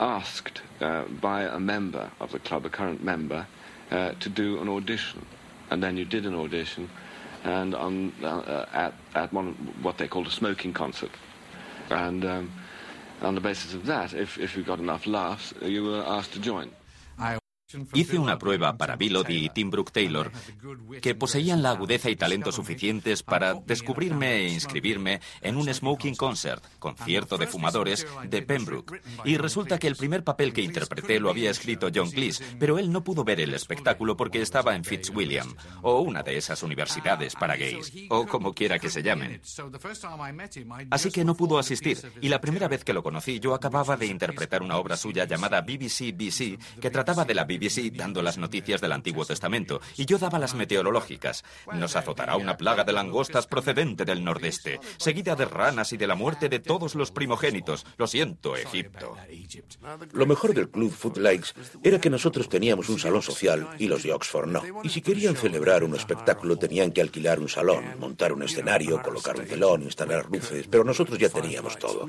[0.00, 3.46] asked uh, by a member of the club, a current member,
[3.90, 5.24] uh, to do an audition,
[5.70, 6.90] and then you did an audition,
[7.44, 11.12] and on uh, at at one what they called a smoking concert,
[11.90, 12.24] and.
[12.24, 12.50] Um,
[13.22, 16.40] on the basis of that, if, if you got enough laughs, you were asked to
[16.40, 16.70] join.
[17.94, 20.32] Hice una prueba para Bill Oddie y Tim Brooke Taylor,
[21.00, 26.64] que poseían la agudeza y talento suficientes para descubrirme e inscribirme en un smoking concert,
[26.78, 29.00] concierto de fumadores, de Pembroke.
[29.24, 32.90] Y resulta que el primer papel que interpreté lo había escrito John Cleese, pero él
[32.90, 37.56] no pudo ver el espectáculo porque estaba en Fitzwilliam, o una de esas universidades para
[37.56, 39.40] gays, o como quiera que se llamen.
[40.90, 44.06] Así que no pudo asistir, y la primera vez que lo conocí yo acababa de
[44.06, 47.59] interpretar una obra suya llamada BBC BC, que trataba de la BBC
[47.92, 51.44] dando las noticias del Antiguo Testamento, y yo daba las meteorológicas.
[51.72, 56.14] Nos azotará una plaga de langostas procedente del nordeste, seguida de ranas y de la
[56.14, 57.86] muerte de todos los primogénitos.
[57.96, 59.16] Lo siento, Egipto.
[60.12, 64.12] Lo mejor del club Footlights era que nosotros teníamos un salón social y los de
[64.12, 64.62] Oxford no.
[64.82, 69.38] Y si querían celebrar un espectáculo tenían que alquilar un salón, montar un escenario, colocar
[69.38, 72.06] un telón, instalar luces, pero nosotros ya teníamos todo.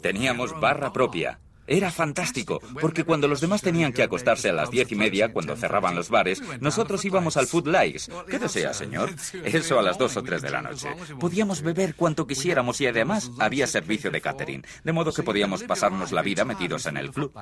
[0.00, 1.38] Teníamos barra propia.
[1.66, 5.56] Era fantástico, porque cuando los demás tenían que acostarse a las diez y media, cuando
[5.56, 8.04] cerraban los bares, nosotros íbamos al Food Likes.
[8.28, 9.10] ¿Qué desea, señor?
[9.44, 10.88] Eso a las dos o tres de la noche.
[11.18, 16.12] Podíamos beber cuanto quisiéramos y además había servicio de catering, de modo que podíamos pasarnos
[16.12, 17.32] la vida metidos en el club.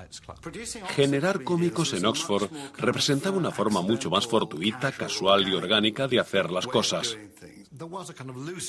[0.95, 6.51] Generar cómicos en Oxford representaba una forma mucho más fortuita, casual y orgánica de hacer
[6.51, 7.17] las cosas.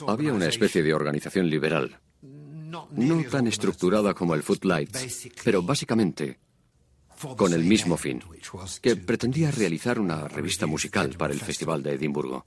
[0.07, 1.99] Había una especie de organización liberal,
[2.91, 6.39] no tan estructurada como el Footlights, pero básicamente
[7.37, 8.21] con el mismo fin,
[8.81, 12.45] que pretendía realizar una revista musical para el Festival de Edimburgo.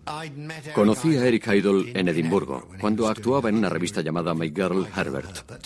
[0.74, 5.62] Conocí a Eric Idle en Edimburgo, cuando actuaba en una revista llamada My Girl Herbert.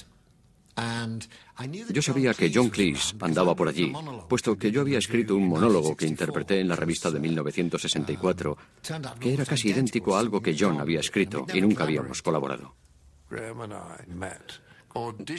[1.91, 3.93] Yo sabía que John Cleese andaba por allí,
[4.29, 8.57] puesto que yo había escrito un monólogo que interpreté en la revista de 1964,
[9.19, 12.75] que era casi idéntico a algo que John había escrito y nunca habíamos colaborado.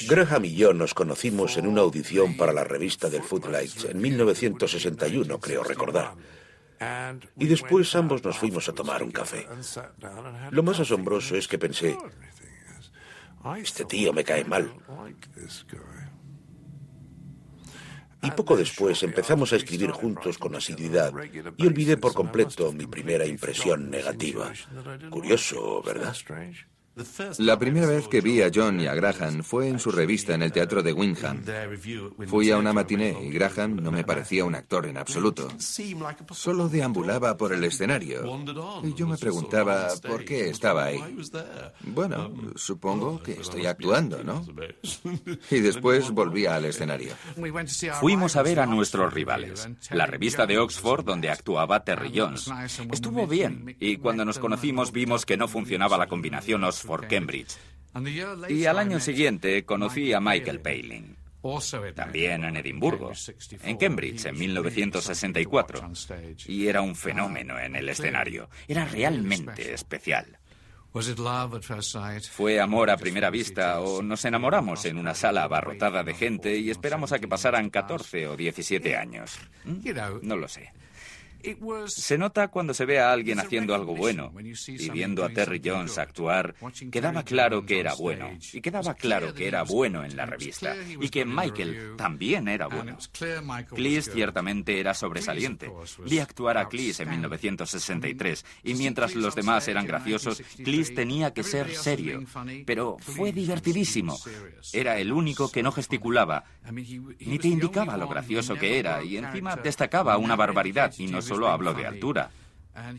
[0.08, 5.40] Graham y yo nos conocimos en una audición para la revista del Footlights en 1961,
[5.40, 6.14] creo recordar.
[7.38, 9.48] Y después ambos nos fuimos a tomar un café.
[10.52, 11.98] Lo más asombroso es que pensé,
[13.58, 14.74] este tío me cae mal.
[18.24, 21.12] Y poco después empezamos a escribir juntos con asiduidad
[21.58, 24.54] y olvidé por completo mi primera impresión negativa.
[25.10, 26.16] Curioso, ¿verdad?
[27.38, 30.42] La primera vez que vi a John y a Graham fue en su revista en
[30.42, 31.42] el teatro de Windham.
[32.28, 35.48] Fui a una matiné y Graham no me parecía un actor en absoluto.
[36.32, 38.44] Solo deambulaba por el escenario.
[38.84, 41.00] Y yo me preguntaba por qué estaba ahí.
[41.82, 44.46] Bueno, supongo que estoy actuando, ¿no?
[45.50, 47.14] Y después volví al escenario.
[48.02, 52.52] Fuimos a ver a nuestros rivales, la revista de Oxford donde actuaba Terry Jones.
[52.92, 57.58] Estuvo bien y cuando nos conocimos vimos que no funcionaba la combinación Oxford for Cambridge.
[58.50, 61.16] Y al año siguiente conocí a Michael Palin.
[61.96, 63.12] También en Edimburgo,
[63.64, 65.92] en Cambridge, en 1964.
[66.48, 68.50] Y era un fenómeno en el escenario.
[68.68, 70.38] Era realmente especial.
[72.32, 76.70] ¿Fue amor a primera vista o nos enamoramos en una sala abarrotada de gente y
[76.70, 79.40] esperamos a que pasaran 14 o 17 años?
[80.22, 80.72] No lo sé.
[81.88, 84.34] Se nota cuando se ve a alguien haciendo algo bueno
[84.68, 86.56] y viendo a Terry Jones actuar,
[86.92, 91.10] quedaba claro que era bueno y quedaba claro que era bueno en la revista y
[91.10, 92.98] que Michael también era bueno.
[93.70, 95.72] Cleese ciertamente era sobresaliente.
[96.06, 101.44] Vi actuar a Cleese en 1963 y mientras los demás eran graciosos, Cleese tenía que
[101.44, 102.24] ser serio,
[102.66, 104.18] pero fue divertidísimo.
[104.74, 109.56] Era el único que no gesticulaba ni te indicaba lo gracioso que era y encima
[109.56, 112.30] destacaba una barbaridad y no solo hablo de altura.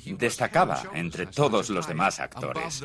[0.04, 2.84] Destacaba entre todos los demás actores.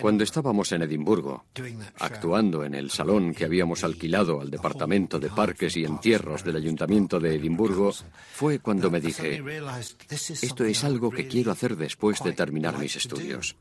[0.00, 1.46] Cuando estábamos en Edimburgo,
[1.98, 7.18] actuando en el salón que habíamos alquilado al Departamento de Parques y Entierros del Ayuntamiento
[7.18, 7.92] de Edimburgo,
[8.32, 9.42] fue cuando me dije,
[10.10, 13.56] esto es algo que quiero hacer después de terminar mis estudios.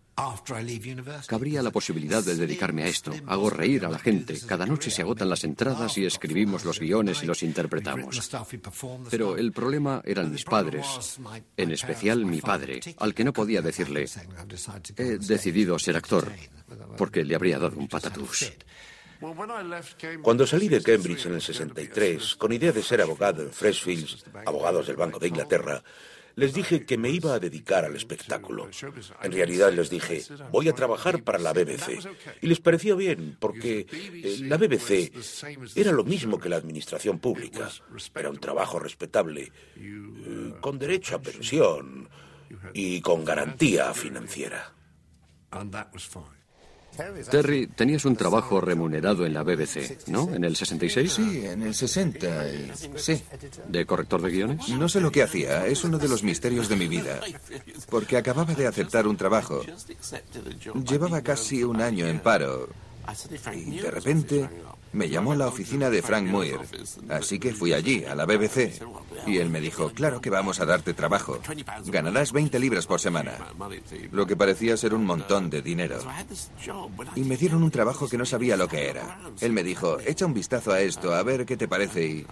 [1.27, 3.13] Cabría la posibilidad de dedicarme a esto.
[3.27, 4.39] Hago reír a la gente.
[4.47, 8.31] Cada noche se agotan las entradas y escribimos los guiones y los interpretamos.
[9.11, 11.19] Pero el problema eran mis padres,
[11.55, 14.05] en especial mi padre, al que no podía decirle,
[14.95, 16.31] he decidido ser actor,
[16.97, 18.51] porque le habría dado un patatús.
[20.21, 24.87] Cuando salí de Cambridge en el 63, con idea de ser abogado en Freshfields, abogados
[24.87, 25.83] del Banco de Inglaterra,
[26.37, 28.69] les dije que me iba a dedicar al espectáculo.
[29.23, 31.99] En realidad les dije, voy a trabajar para la BBC.
[32.41, 35.11] Y les pareció bien, porque eh, la BBC
[35.75, 37.71] era lo mismo que la administración pública.
[38.13, 42.07] Era un trabajo respetable, eh, con derecho a pensión
[42.71, 44.73] y con garantía financiera.
[47.29, 50.33] Terry, tenías un trabajo remunerado en la BBC, ¿no?
[50.33, 51.11] ¿En el 66?
[51.11, 52.45] Sí, en el 60.
[52.95, 53.21] Sí.
[53.67, 54.69] ¿De corrector de guiones?
[54.69, 55.65] No sé lo que hacía.
[55.65, 57.19] Es uno de los misterios de mi vida.
[57.89, 59.61] Porque acababa de aceptar un trabajo.
[60.87, 62.69] Llevaba casi un año en paro.
[63.53, 64.49] Y de repente
[64.97, 66.59] me llamó la oficina de Frank Muir,
[67.09, 68.81] así que fui allí, a la BBC,
[69.27, 71.39] y él me dijo, claro que vamos a darte trabajo.
[71.85, 73.37] Ganarás 20 libras por semana,
[74.11, 75.99] lo que parecía ser un montón de dinero.
[77.15, 79.19] Y me dieron un trabajo que no sabía lo que era.
[79.39, 82.25] Él me dijo, echa un vistazo a esto, a ver qué te parece, y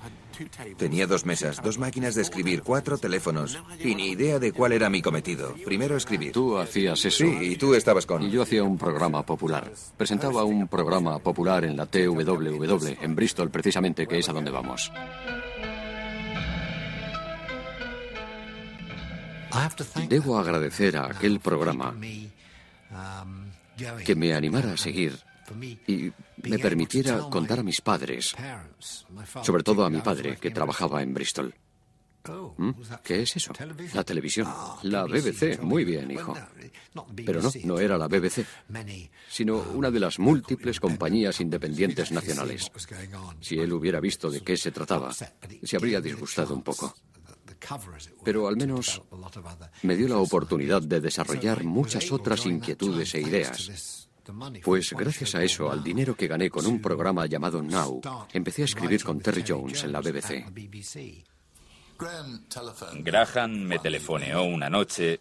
[0.78, 4.90] tenía dos mesas, dos máquinas de escribir, cuatro teléfonos, y ni idea de cuál era
[4.90, 5.54] mi cometido.
[5.64, 6.32] Primero escribir.
[6.32, 7.26] Tú hacías eso.
[7.26, 8.24] Sí, y tú estabas con...
[8.24, 9.72] Y yo hacía un programa popular.
[9.98, 12.55] Presentaba un programa popular en la TW
[13.02, 14.92] en Bristol precisamente, que es a donde vamos.
[20.10, 21.96] Debo agradecer a aquel programa
[24.06, 25.18] que me animara a seguir
[25.88, 26.12] y
[26.44, 28.36] me permitiera contar a mis padres,
[29.44, 31.54] sobre todo a mi padre, que trabajaba en Bristol.
[32.58, 32.72] ¿Mm?
[33.04, 33.54] ¿Qué es eso?
[33.94, 34.48] La televisión.
[34.84, 35.60] La BBC.
[35.62, 36.34] Muy bien, hijo.
[37.26, 38.46] Pero no, no era la BBC,
[39.30, 42.72] sino una de las múltiples compañías independientes nacionales.
[43.42, 46.94] Si él hubiera visto de qué se trataba, se habría disgustado un poco.
[48.24, 49.02] pero al menos
[49.84, 54.08] me dio la oportunidad de desarrollar muchas otras inquietudes e ideas.
[54.64, 58.02] Pues gracias a eso, al dinero que gané con un programa llamado Now,
[58.34, 60.46] empecé a escribir con Terry Jones en la BBC.
[61.98, 65.20] Graham me telefoneó una noche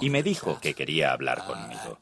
[0.00, 1.98] y me dijo que quería hablar conmigo.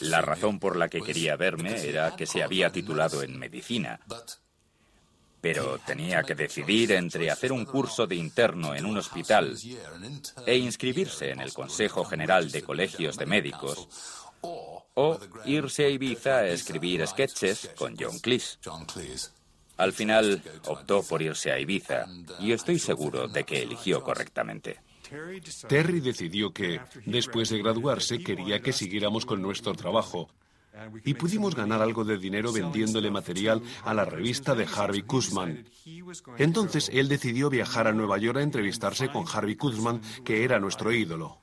[0.00, 4.00] La razón por la que quería verme era que se había titulado en medicina.
[5.40, 9.56] Pero tenía que decidir entre hacer un curso de interno en un hospital
[10.46, 13.88] e inscribirse en el Consejo General de Colegios de Médicos
[14.42, 18.58] o irse a Ibiza a escribir sketches con John Cleese.
[19.80, 22.04] Al final optó por irse a Ibiza
[22.38, 24.80] y estoy seguro de que eligió correctamente.
[25.68, 30.28] Terry decidió que, después de graduarse, quería que siguiéramos con nuestro trabajo.
[31.04, 35.64] Y pudimos ganar algo de dinero vendiéndole material a la revista de Harvey Kuzman.
[36.36, 40.92] Entonces él decidió viajar a Nueva York a entrevistarse con Harvey Kuzman, que era nuestro
[40.92, 41.38] ídolo.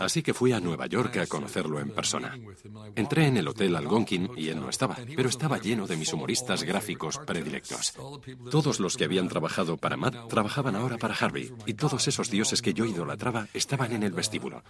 [0.00, 2.38] Así que fui a Nueva York a conocerlo en persona.
[2.94, 6.62] Entré en el Hotel Algonquin y él no estaba, pero estaba lleno de mis humoristas
[6.62, 7.94] gráficos predilectos.
[8.50, 12.62] Todos los que habían trabajado para Matt trabajaban ahora para Harvey, y todos esos dioses
[12.62, 14.62] que yo idolatraba estaban en el vestíbulo.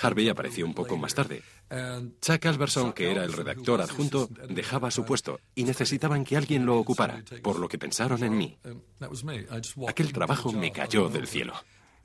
[0.00, 1.42] Harvey apareció un poco más tarde.
[2.20, 6.78] Chuck Alberson, que era el redactor adjunto, dejaba su puesto y necesitaban que alguien lo
[6.78, 8.58] ocupara, por lo que pensaron en mí.
[9.88, 11.54] Aquel trabajo me cayó del cielo.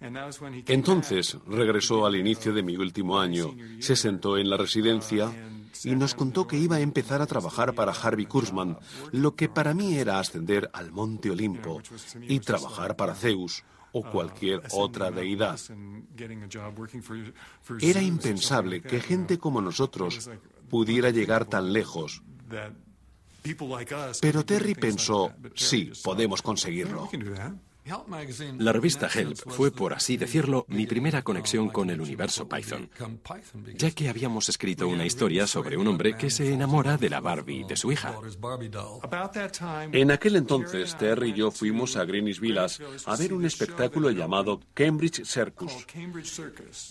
[0.01, 5.31] Entonces regresó al inicio de mi último año, se sentó en la residencia
[5.83, 8.77] y nos contó que iba a empezar a trabajar para Harvey Kurzman,
[9.11, 11.81] lo que para mí era ascender al Monte Olimpo
[12.21, 15.59] y trabajar para Zeus o cualquier otra deidad.
[17.81, 20.29] Era impensable que gente como nosotros
[20.69, 22.21] pudiera llegar tan lejos.
[24.21, 27.09] Pero Terry pensó, sí, podemos conseguirlo.
[28.59, 32.89] La revista Help fue, por así decirlo, mi primera conexión con el universo Python,
[33.75, 37.63] ya que habíamos escrito una historia sobre un hombre que se enamora de la Barbie
[37.63, 38.15] de su hija.
[39.91, 44.59] En aquel entonces, Terry y yo fuimos a Greenwich Villas a ver un espectáculo llamado
[44.73, 45.73] Cambridge Circus.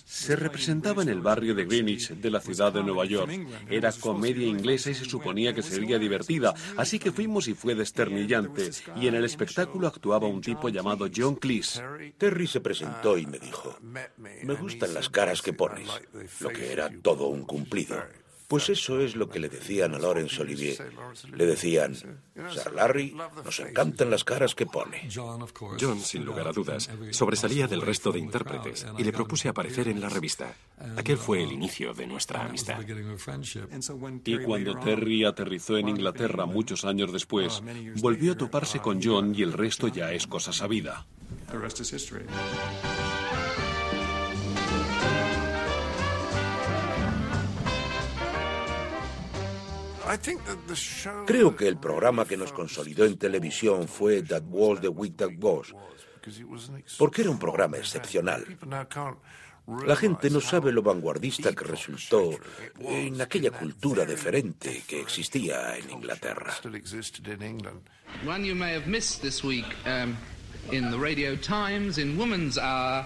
[0.05, 3.31] Se representaba en el barrio de Greenwich de la ciudad de Nueva York.
[3.71, 8.71] Era comedia inglesa y se suponía que sería divertida, así que fuimos y fue desternillante.
[9.01, 11.83] Y en el espectáculo actuaba un tipo llamado John Cleese.
[12.17, 15.89] Terry se presentó y me dijo, me gustan las caras que pones,
[16.41, 17.97] lo que era todo un cumplido.
[18.49, 20.91] Pues eso es lo que le decían a Laurence Olivier.
[21.35, 25.07] Le decían, Sir Larry, nos encantan las caras que pone.
[25.15, 30.01] John, sin lugar a dudas, sobresalía del resto de intérpretes y le propuse aparecer en
[30.01, 30.55] la revista.
[30.97, 32.81] Aquel fue el inicio de nuestra amistad.
[34.25, 37.63] Y cuando Terry aterrizó en Inglaterra muchos años después,
[37.97, 41.07] volvió a toparse con John y el resto ya es cosa sabida.
[51.27, 55.33] Creo que el programa que nos consolidó en televisión fue That Was the Week That
[55.39, 55.75] Was,
[56.99, 58.45] porque era un programa excepcional.
[59.85, 62.31] La gente no sabe lo vanguardista que resultó
[62.81, 66.55] en aquella cultura deferente que existía en Inglaterra.
[68.27, 70.17] One you may have missed this week um,
[70.73, 73.05] in the Radio Times in Woman's Hour,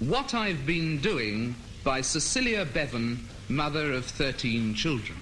[0.00, 1.54] What I've Been Doing
[1.88, 3.18] by Cecilia Bevan,
[3.48, 5.16] mother of 13 children.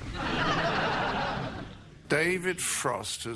[2.08, 3.28] David Frost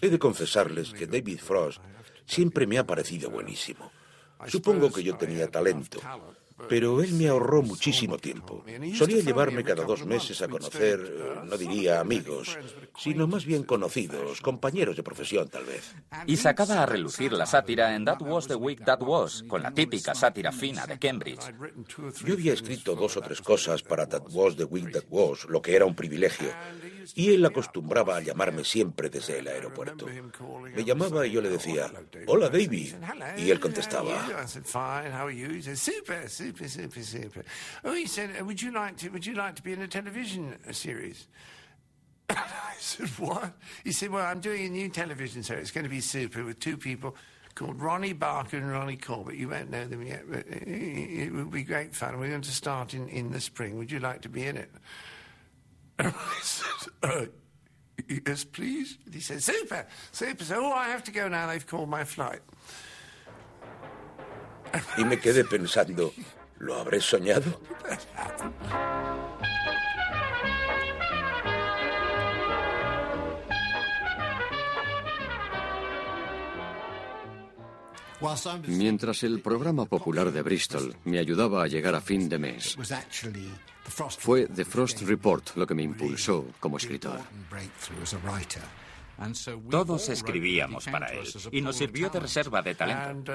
[0.00, 1.80] He de confesarles que David Frost
[2.26, 3.90] siempre me ha parecido buenísimo.
[4.46, 5.98] Supongo que yo tenía talento,
[6.68, 8.64] pero él me ahorró muchísimo tiempo.
[8.94, 12.58] Solía llevarme cada dos meses a conocer, eh, no diría amigos,
[12.98, 15.94] sino más bien conocidos, compañeros de profesión tal vez.
[16.26, 19.72] Y sacaba a relucir la sátira en That Was the Week That Was, con la
[19.72, 21.52] típica sátira fina de Cambridge.
[22.24, 25.60] Yo había escrito dos o tres cosas para That Was the Week That Was, lo
[25.60, 26.48] que era un privilegio,
[27.14, 30.06] y él acostumbraba a llamarme siempre desde el aeropuerto.
[30.74, 31.90] Me llamaba y yo le decía,
[32.26, 32.94] hola David,
[33.36, 34.26] y él contestaba?
[42.28, 43.52] I said, what?
[43.84, 45.62] He said, well, I'm doing a new television series.
[45.62, 47.14] It's going to be super with two people
[47.54, 49.36] called Ronnie Barker and Ronnie Corbett.
[49.36, 52.18] You won't know them yet, but it, it will be great fun.
[52.18, 53.78] We're going to start in, in the spring.
[53.78, 54.70] Would you like to be in it?
[54.70, 55.85] And I said, uh,
[58.08, 58.98] yes, please.
[59.06, 60.44] And he said, super, super.
[60.44, 61.46] So, oh, I have to go now.
[61.46, 62.40] They've called my flight.
[64.98, 66.12] Y me quedé pensando,
[66.58, 67.60] ¿lo habré soñado?
[78.66, 82.76] Mientras el programa popular de Bristol me ayudaba a llegar a fin de mes,
[84.18, 87.20] fue The Frost Report lo que me impulsó como escritor.
[89.70, 93.32] Todos escribíamos para él y nos sirvió de reserva de talento.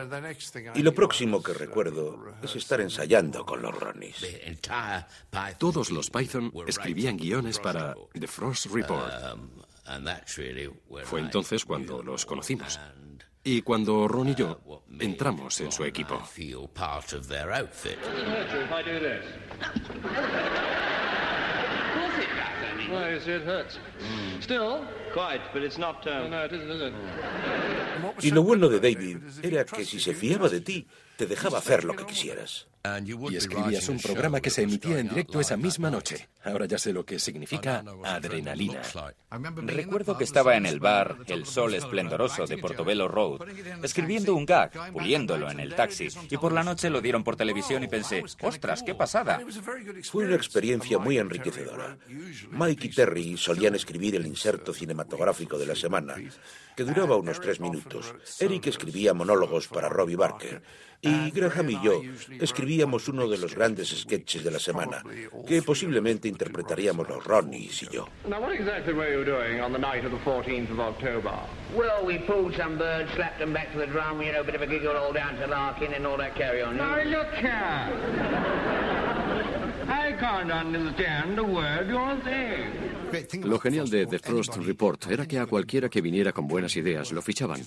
[0.76, 4.24] Y lo próximo que recuerdo es estar ensayando con los Ronnies.
[5.58, 9.12] Todos los Python escribían guiones para The Frost Report.
[11.06, 12.80] Fue entonces cuando los conocimos.
[13.44, 14.60] Y cuando Ron y yo
[15.00, 16.22] entramos en su equipo.
[28.22, 30.88] Y lo bueno de David era que si se fiaba de ti,
[31.18, 32.68] te dejaba hacer lo que quisieras.
[32.84, 36.30] Y escribías un programa que se emitía en directo esa misma noche.
[36.44, 38.82] Ahora ya sé lo que significa adrenalina.
[39.58, 43.42] Recuerdo que estaba en el bar El Sol Esplendoroso de Portobello Road,
[43.84, 47.84] escribiendo un gag, puliéndolo en el taxi, y por la noche lo dieron por televisión
[47.84, 49.42] y pensé, ostras, qué pasada.
[50.04, 51.98] Fue una experiencia muy enriquecedora.
[52.50, 56.16] Mike y Terry solían escribir el inserto cinematográfico de la semana,
[56.76, 58.14] que duraba unos tres minutos.
[58.40, 60.64] Eric escribía monólogos para Robbie Barker
[61.02, 62.02] y Graham y yo
[62.40, 62.71] escribíamos
[63.08, 65.04] uno de los grandes sketches de la semana,
[65.48, 68.08] que posiblemente interpretaríamos los Ronnies y yo.
[68.28, 71.34] Now, what exactly were you doing on the night of the 14th of October?
[71.76, 74.56] Well, we pulled some birds, slapped them back to the drum, you know, a bit
[74.56, 76.78] of a giggle all down to Larkin and all that carry on.
[76.78, 77.90] Now, look here.
[79.88, 82.91] I can't understand a word you're saying.
[83.44, 87.12] Lo genial de The Frost Report era que a cualquiera que viniera con buenas ideas
[87.12, 87.62] lo fichaban.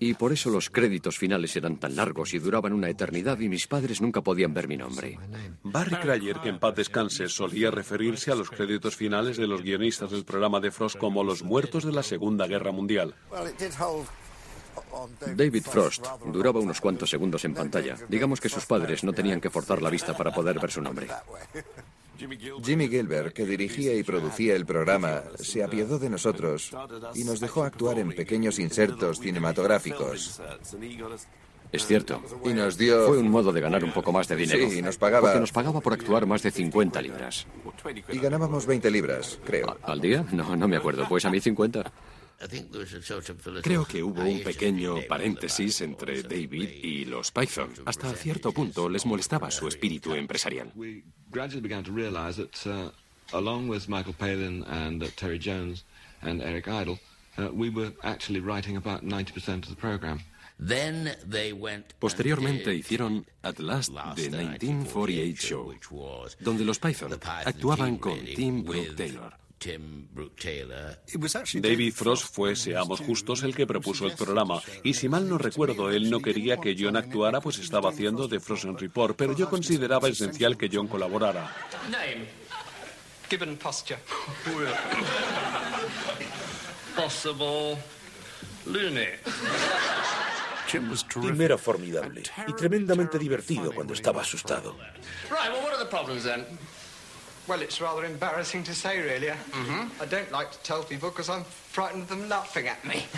[0.00, 3.66] Y por eso los créditos finales eran tan largos y duraban una eternidad y mis
[3.66, 5.18] padres nunca podían ver mi nombre.
[5.62, 10.10] Barry Cryer, que en paz descanse, solía referirse a los créditos finales de los guionistas
[10.10, 13.14] del programa de Frost como los muertos de la Segunda Guerra Mundial.
[15.34, 17.96] David Frost duraba unos cuantos segundos en pantalla.
[18.08, 21.08] Digamos que sus padres no tenían que forzar la vista para poder ver su nombre.
[22.16, 26.70] Jimmy Gilbert, que dirigía y producía el programa, se apiadó de nosotros
[27.14, 30.40] y nos dejó actuar en pequeños insertos cinematográficos.
[31.72, 32.22] Es cierto.
[32.44, 33.08] Y nos dio...
[33.08, 34.70] Fue un modo de ganar un poco más de dinero.
[34.70, 35.22] Sí, nos pagaba...
[35.22, 37.48] Porque nos pagaba por actuar más de 50 libras.
[38.12, 39.76] Y ganábamos 20 libras, creo.
[39.82, 40.24] ¿Al día?
[40.30, 41.06] No, no me acuerdo.
[41.08, 41.92] Pues a mí 50.
[43.62, 47.70] Creo que hubo un pequeño paréntesis entre David y los Python.
[47.84, 50.72] Hasta cierto punto les molestaba su espíritu empresarial.
[51.34, 52.90] gradually began to realize that, uh,
[53.32, 55.84] along with Michael Palin and uh, Terry Jones
[56.22, 56.98] and Eric Idle,
[57.36, 60.20] uh, we were actually writing about 90% of the program.
[61.98, 65.74] Posteriormente hicieron At Last the 1948 Show,
[66.38, 69.43] donde los Python actuaban con Tim Brooke Taylor.
[71.54, 74.60] David Frost fue, seamos justos, el que propuso el programa.
[74.82, 78.40] Y si mal no recuerdo, él no quería que John actuara, pues estaba haciendo The
[78.40, 81.54] Frozen Report, pero yo consideraba esencial que John colaborara.
[81.90, 82.26] Name.
[83.28, 83.98] Gibbon posture.
[86.94, 87.78] Possible.
[88.66, 89.08] Looney.
[91.20, 94.76] Tim era formidable y tremendamente divertido cuando estaba asustado.
[97.46, 99.30] Well, it's rather embarrassing to say, really.
[99.30, 103.04] I don't like to tell people because I'm frightened of them laughing at me.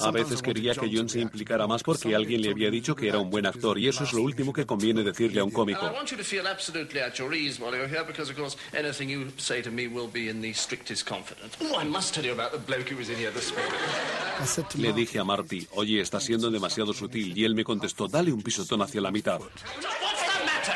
[0.00, 3.18] A veces quería que John se implicara más porque alguien le había dicho que era
[3.20, 5.86] un buen actor y eso es lo último que conviene decirle a un cómico.
[5.86, 8.56] I want you to feel absolutely at your ease while you're here because, of course,
[8.76, 11.56] anything you say to me will be in the strictest confidence.
[11.60, 14.82] Oh, I must tell you about the bloke who was in here this morning.
[14.82, 18.42] Le dije a Marty, oye, está siendo demasiado sutil y él me contestó, dale un
[18.42, 19.38] pisotón hacia la mitad.
[19.38, 20.74] What's the matter?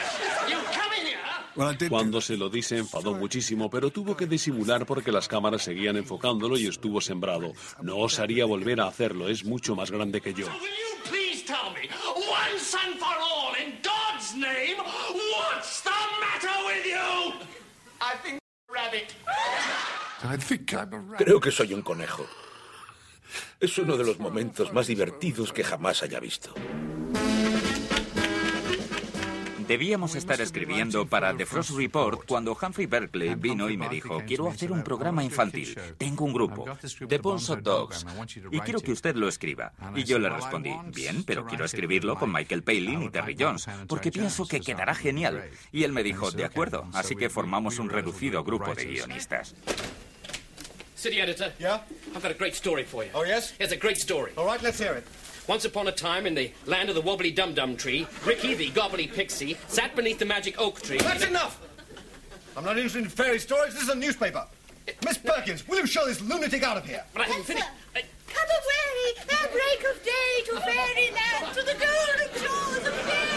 [0.48, 1.18] You come in here?
[1.88, 5.96] Cuando se lo di se enfadó muchísimo, pero tuvo que disimular porque las cámaras seguían
[5.96, 7.52] enfocándolo y estuvo sembrado.
[7.82, 10.46] No osaría volver a hacerlo, es mucho más grande que yo.
[10.46, 15.90] Will you please tell me, once and for all, in God's name, what's the
[16.20, 17.34] matter with you?
[18.00, 18.40] I think
[18.72, 19.14] rabbit.
[21.16, 22.26] Creo que soy un conejo.
[23.60, 26.54] Es uno de los momentos más divertidos que jamás haya visto.
[29.68, 34.48] Debíamos estar escribiendo para The Frost Report cuando Humphrey Berkeley vino y me dijo, quiero
[34.48, 35.78] hacer un programa infantil.
[35.98, 36.64] Tengo un grupo,
[37.06, 38.06] The of Dogs,
[38.50, 39.72] y quiero que usted lo escriba.
[39.94, 44.10] Y yo le respondí, bien, pero quiero escribirlo con Michael Palin y Terry Jones, porque
[44.10, 45.50] pienso que quedará genial.
[45.70, 49.54] Y él me dijo, de acuerdo, así que formamos un reducido grupo de guionistas.
[50.98, 51.52] City editor.
[51.60, 51.84] Yeah?
[52.12, 53.10] I've got a great story for you.
[53.14, 53.54] Oh, yes?
[53.60, 54.32] It's a great story.
[54.36, 55.04] All right, let's hear it.
[55.48, 58.68] Once upon a time, in the land of the wobbly dum dum tree, Ricky the
[58.70, 60.98] gobbly pixie sat beneath the magic oak tree.
[60.98, 61.58] That's enough!
[62.54, 63.72] I'm not interested in fairy stories.
[63.72, 64.44] This is a newspaper.
[65.04, 67.02] Miss uh, Perkins, will you show this lunatic out of here?
[67.14, 67.66] But I haven't finished.
[67.96, 69.14] I- Have a way,
[69.52, 73.27] break of day to fairyland, to the golden shores of fairyland.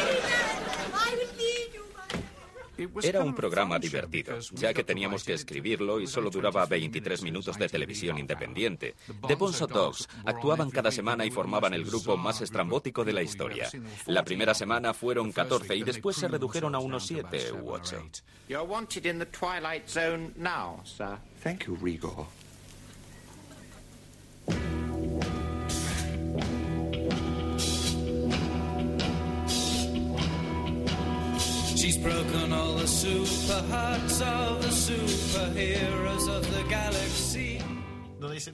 [3.03, 7.69] Era un programa divertido, ya que teníamos que escribirlo y solo duraba 23 minutos de
[7.69, 8.95] televisión independiente.
[9.27, 13.69] The Bonzo Dogs actuaban cada semana y formaban el grupo más estrambótico de la historia.
[14.05, 18.11] La primera semana fueron 14 y después se redujeron a unos 7 u 8.
[18.47, 21.17] You're wanted in the Twilight Zone now, sir.
[21.41, 22.27] Thank you, Rigor.
[31.81, 37.57] She's broken all the super hearts of the superheroes of the galaxy.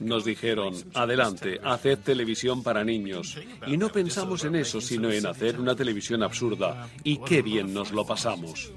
[0.00, 3.38] Nos dijeron, adelante, haced televisión para niños.
[3.66, 6.88] Y no pensamos en eso, sino en hacer una televisión absurda.
[7.04, 8.72] Y qué bien nos lo pasamos.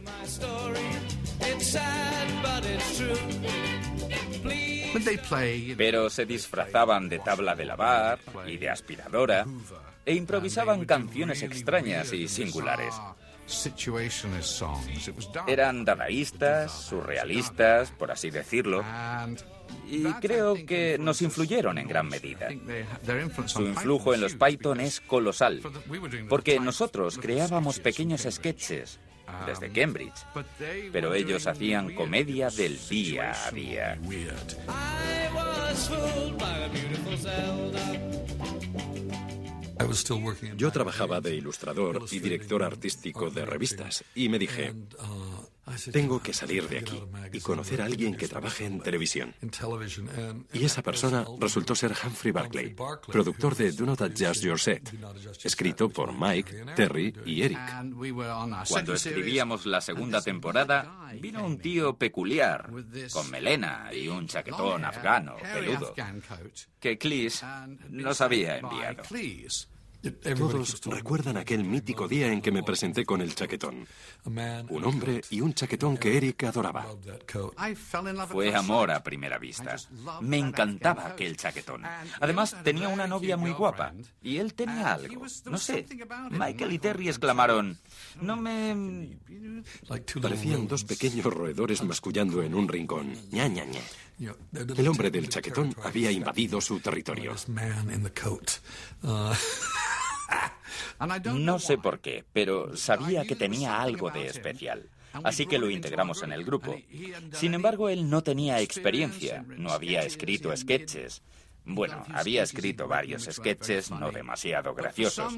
[5.78, 9.45] Pero se disfrazaban de tabla de lavar y de aspiradora
[10.06, 12.93] e improvisaban canciones extrañas y singulares.
[15.47, 18.84] Eran dadaístas, surrealistas, por así decirlo,
[19.89, 22.49] y creo que nos influyeron en gran medida.
[23.45, 25.62] Su influjo en los Python es colosal,
[26.30, 28.99] porque nosotros creábamos pequeños sketches
[29.45, 30.26] desde Cambridge,
[30.91, 33.97] pero ellos hacían comedia del día a día.
[40.58, 44.74] Yo trabajaba de ilustrador y director artístico de revistas y me dije,
[45.92, 47.02] tengo que salir de aquí
[47.32, 49.34] y conocer a alguien que trabaje en televisión.
[50.54, 52.76] Y esa persona resultó ser Humphrey Barclay,
[53.08, 54.92] productor de Do Not Adjust Your Set,
[55.44, 57.60] escrito por Mike, Terry y Eric.
[58.70, 62.70] Cuando escribíamos la segunda temporada, vino un tío peculiar,
[63.12, 65.94] con melena y un chaquetón afgano, peludo,
[66.80, 67.46] que Cleese
[67.90, 69.04] nos había enviado.
[70.02, 73.88] Todos recuerdan aquel mítico día en que me presenté con el chaquetón.
[74.26, 76.88] Un hombre y un chaquetón que Eric adoraba.
[78.28, 79.76] Fue amor a primera vista.
[80.22, 81.84] Me encantaba aquel chaquetón.
[82.20, 83.93] Además, tenía una novia muy guapa.
[84.24, 85.26] Y él tenía algo.
[85.45, 85.86] No sé.
[86.32, 87.78] Michael y Terry exclamaron,
[88.22, 89.18] no me...
[90.22, 93.14] Parecían dos pequeños roedores mascullando en un rincón.
[93.32, 93.82] ña, ña, ña.
[94.54, 97.36] El hombre del chaquetón había invadido su territorio.
[101.36, 104.89] No sé por qué, pero sabía que tenía algo de especial.
[105.24, 106.76] Así que lo integramos en el grupo.
[107.34, 111.22] Sin embargo, él no tenía experiencia, no había escrito sketches.
[111.64, 115.34] Bueno, había escrito varios sketches no demasiado graciosos,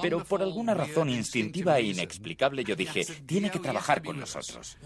[0.00, 4.78] pero por alguna razón instintiva e inexplicable yo dije, tiene que trabajar con nosotros.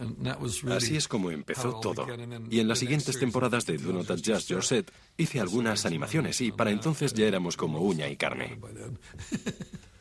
[0.70, 2.06] Así es como empezó todo.
[2.50, 6.52] Y en las siguientes temporadas de Do Not Adjust Your Set hice algunas animaciones y
[6.52, 8.58] para entonces ya éramos como uña y carne.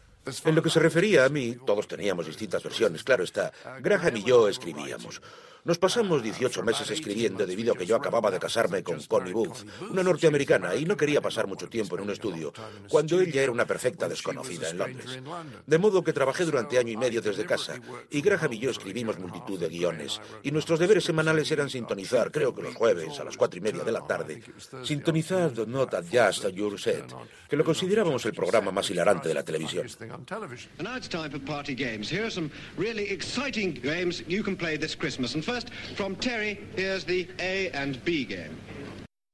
[0.45, 3.51] En lo que se refería a mí, todos teníamos distintas versiones, claro está.
[3.81, 5.21] Graham y yo escribíamos.
[5.63, 9.65] Nos pasamos 18 meses escribiendo debido a que yo acababa de casarme con Connie Booth,
[9.91, 12.51] una norteamericana, y no quería pasar mucho tiempo en un estudio,
[12.89, 15.19] cuando ella era una perfecta desconocida en Londres.
[15.67, 19.19] De modo que trabajé durante año y medio desde casa, y Graham y yo escribimos
[19.19, 23.37] multitud de guiones, y nuestros deberes semanales eran sintonizar, creo que los jueves a las
[23.37, 24.41] cuatro y media de la tarde,
[24.83, 27.13] sintonizar The Not Adjust Your Set,
[27.47, 29.87] que lo considerábamos el programa más hilarante de la televisión.
[29.99, 32.09] And now it's time for party games.
[32.09, 35.35] Here are some really exciting games you can play this Christmas.
[35.35, 38.55] And first, from Terry, here's the A and B game.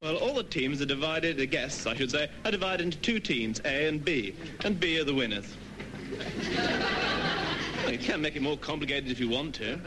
[0.01, 3.19] Well, all the teams are divided, the guests, I should say, are divided into two
[3.19, 4.35] teams, A and B.
[4.63, 5.55] And B are the winners.
[7.87, 9.79] Well, you can make it more complicated if you want to.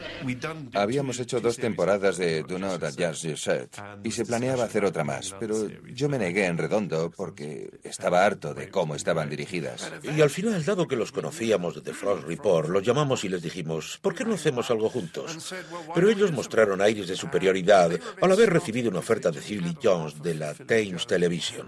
[0.73, 5.03] Habíamos hecho dos temporadas de Do Not Adjust Your Set y se planeaba hacer otra
[5.03, 9.91] más, pero yo me negué en redondo porque estaba harto de cómo estaban dirigidas.
[10.03, 13.43] Y al final, dado que los conocíamos de The Frost Report, los llamamos y les
[13.43, 15.53] dijimos, ¿por qué no hacemos algo juntos?
[15.93, 20.35] Pero ellos mostraron aires de superioridad al haber recibido una oferta de Philly Jones de
[20.35, 21.67] la Thames Television.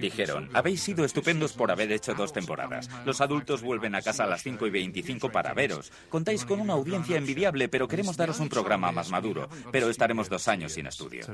[0.00, 2.88] Dijeron, habéis sido estupendos por haber hecho dos temporadas.
[3.04, 5.92] Los adultos vuelven a casa a las 5 y 25 para veros.
[6.08, 9.48] Contáis con una audiencia envidiable, pero queremos daros un programa más maduro.
[9.70, 11.26] Pero estaremos dos años sin estudio.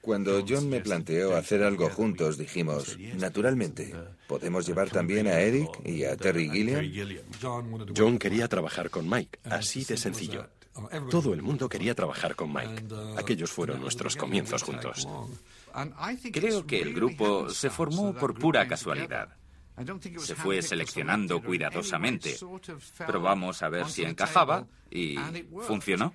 [0.00, 3.94] Cuando John me planteó hacer algo juntos, dijimos, naturalmente,
[4.26, 6.84] ¿podemos llevar también a Eric y a Terry Gilliam?
[7.96, 10.46] John quería trabajar con Mike, así de sencillo.
[11.10, 12.84] Todo el mundo quería trabajar con Mike.
[13.18, 15.06] Aquellos fueron nuestros comienzos juntos.
[16.32, 19.36] Creo que el grupo se formó por pura casualidad.
[20.18, 22.36] Se fue seleccionando cuidadosamente.
[23.06, 25.16] Probamos a ver si encajaba y
[25.62, 26.12] funcionó.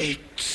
[0.04, 0.53] eight.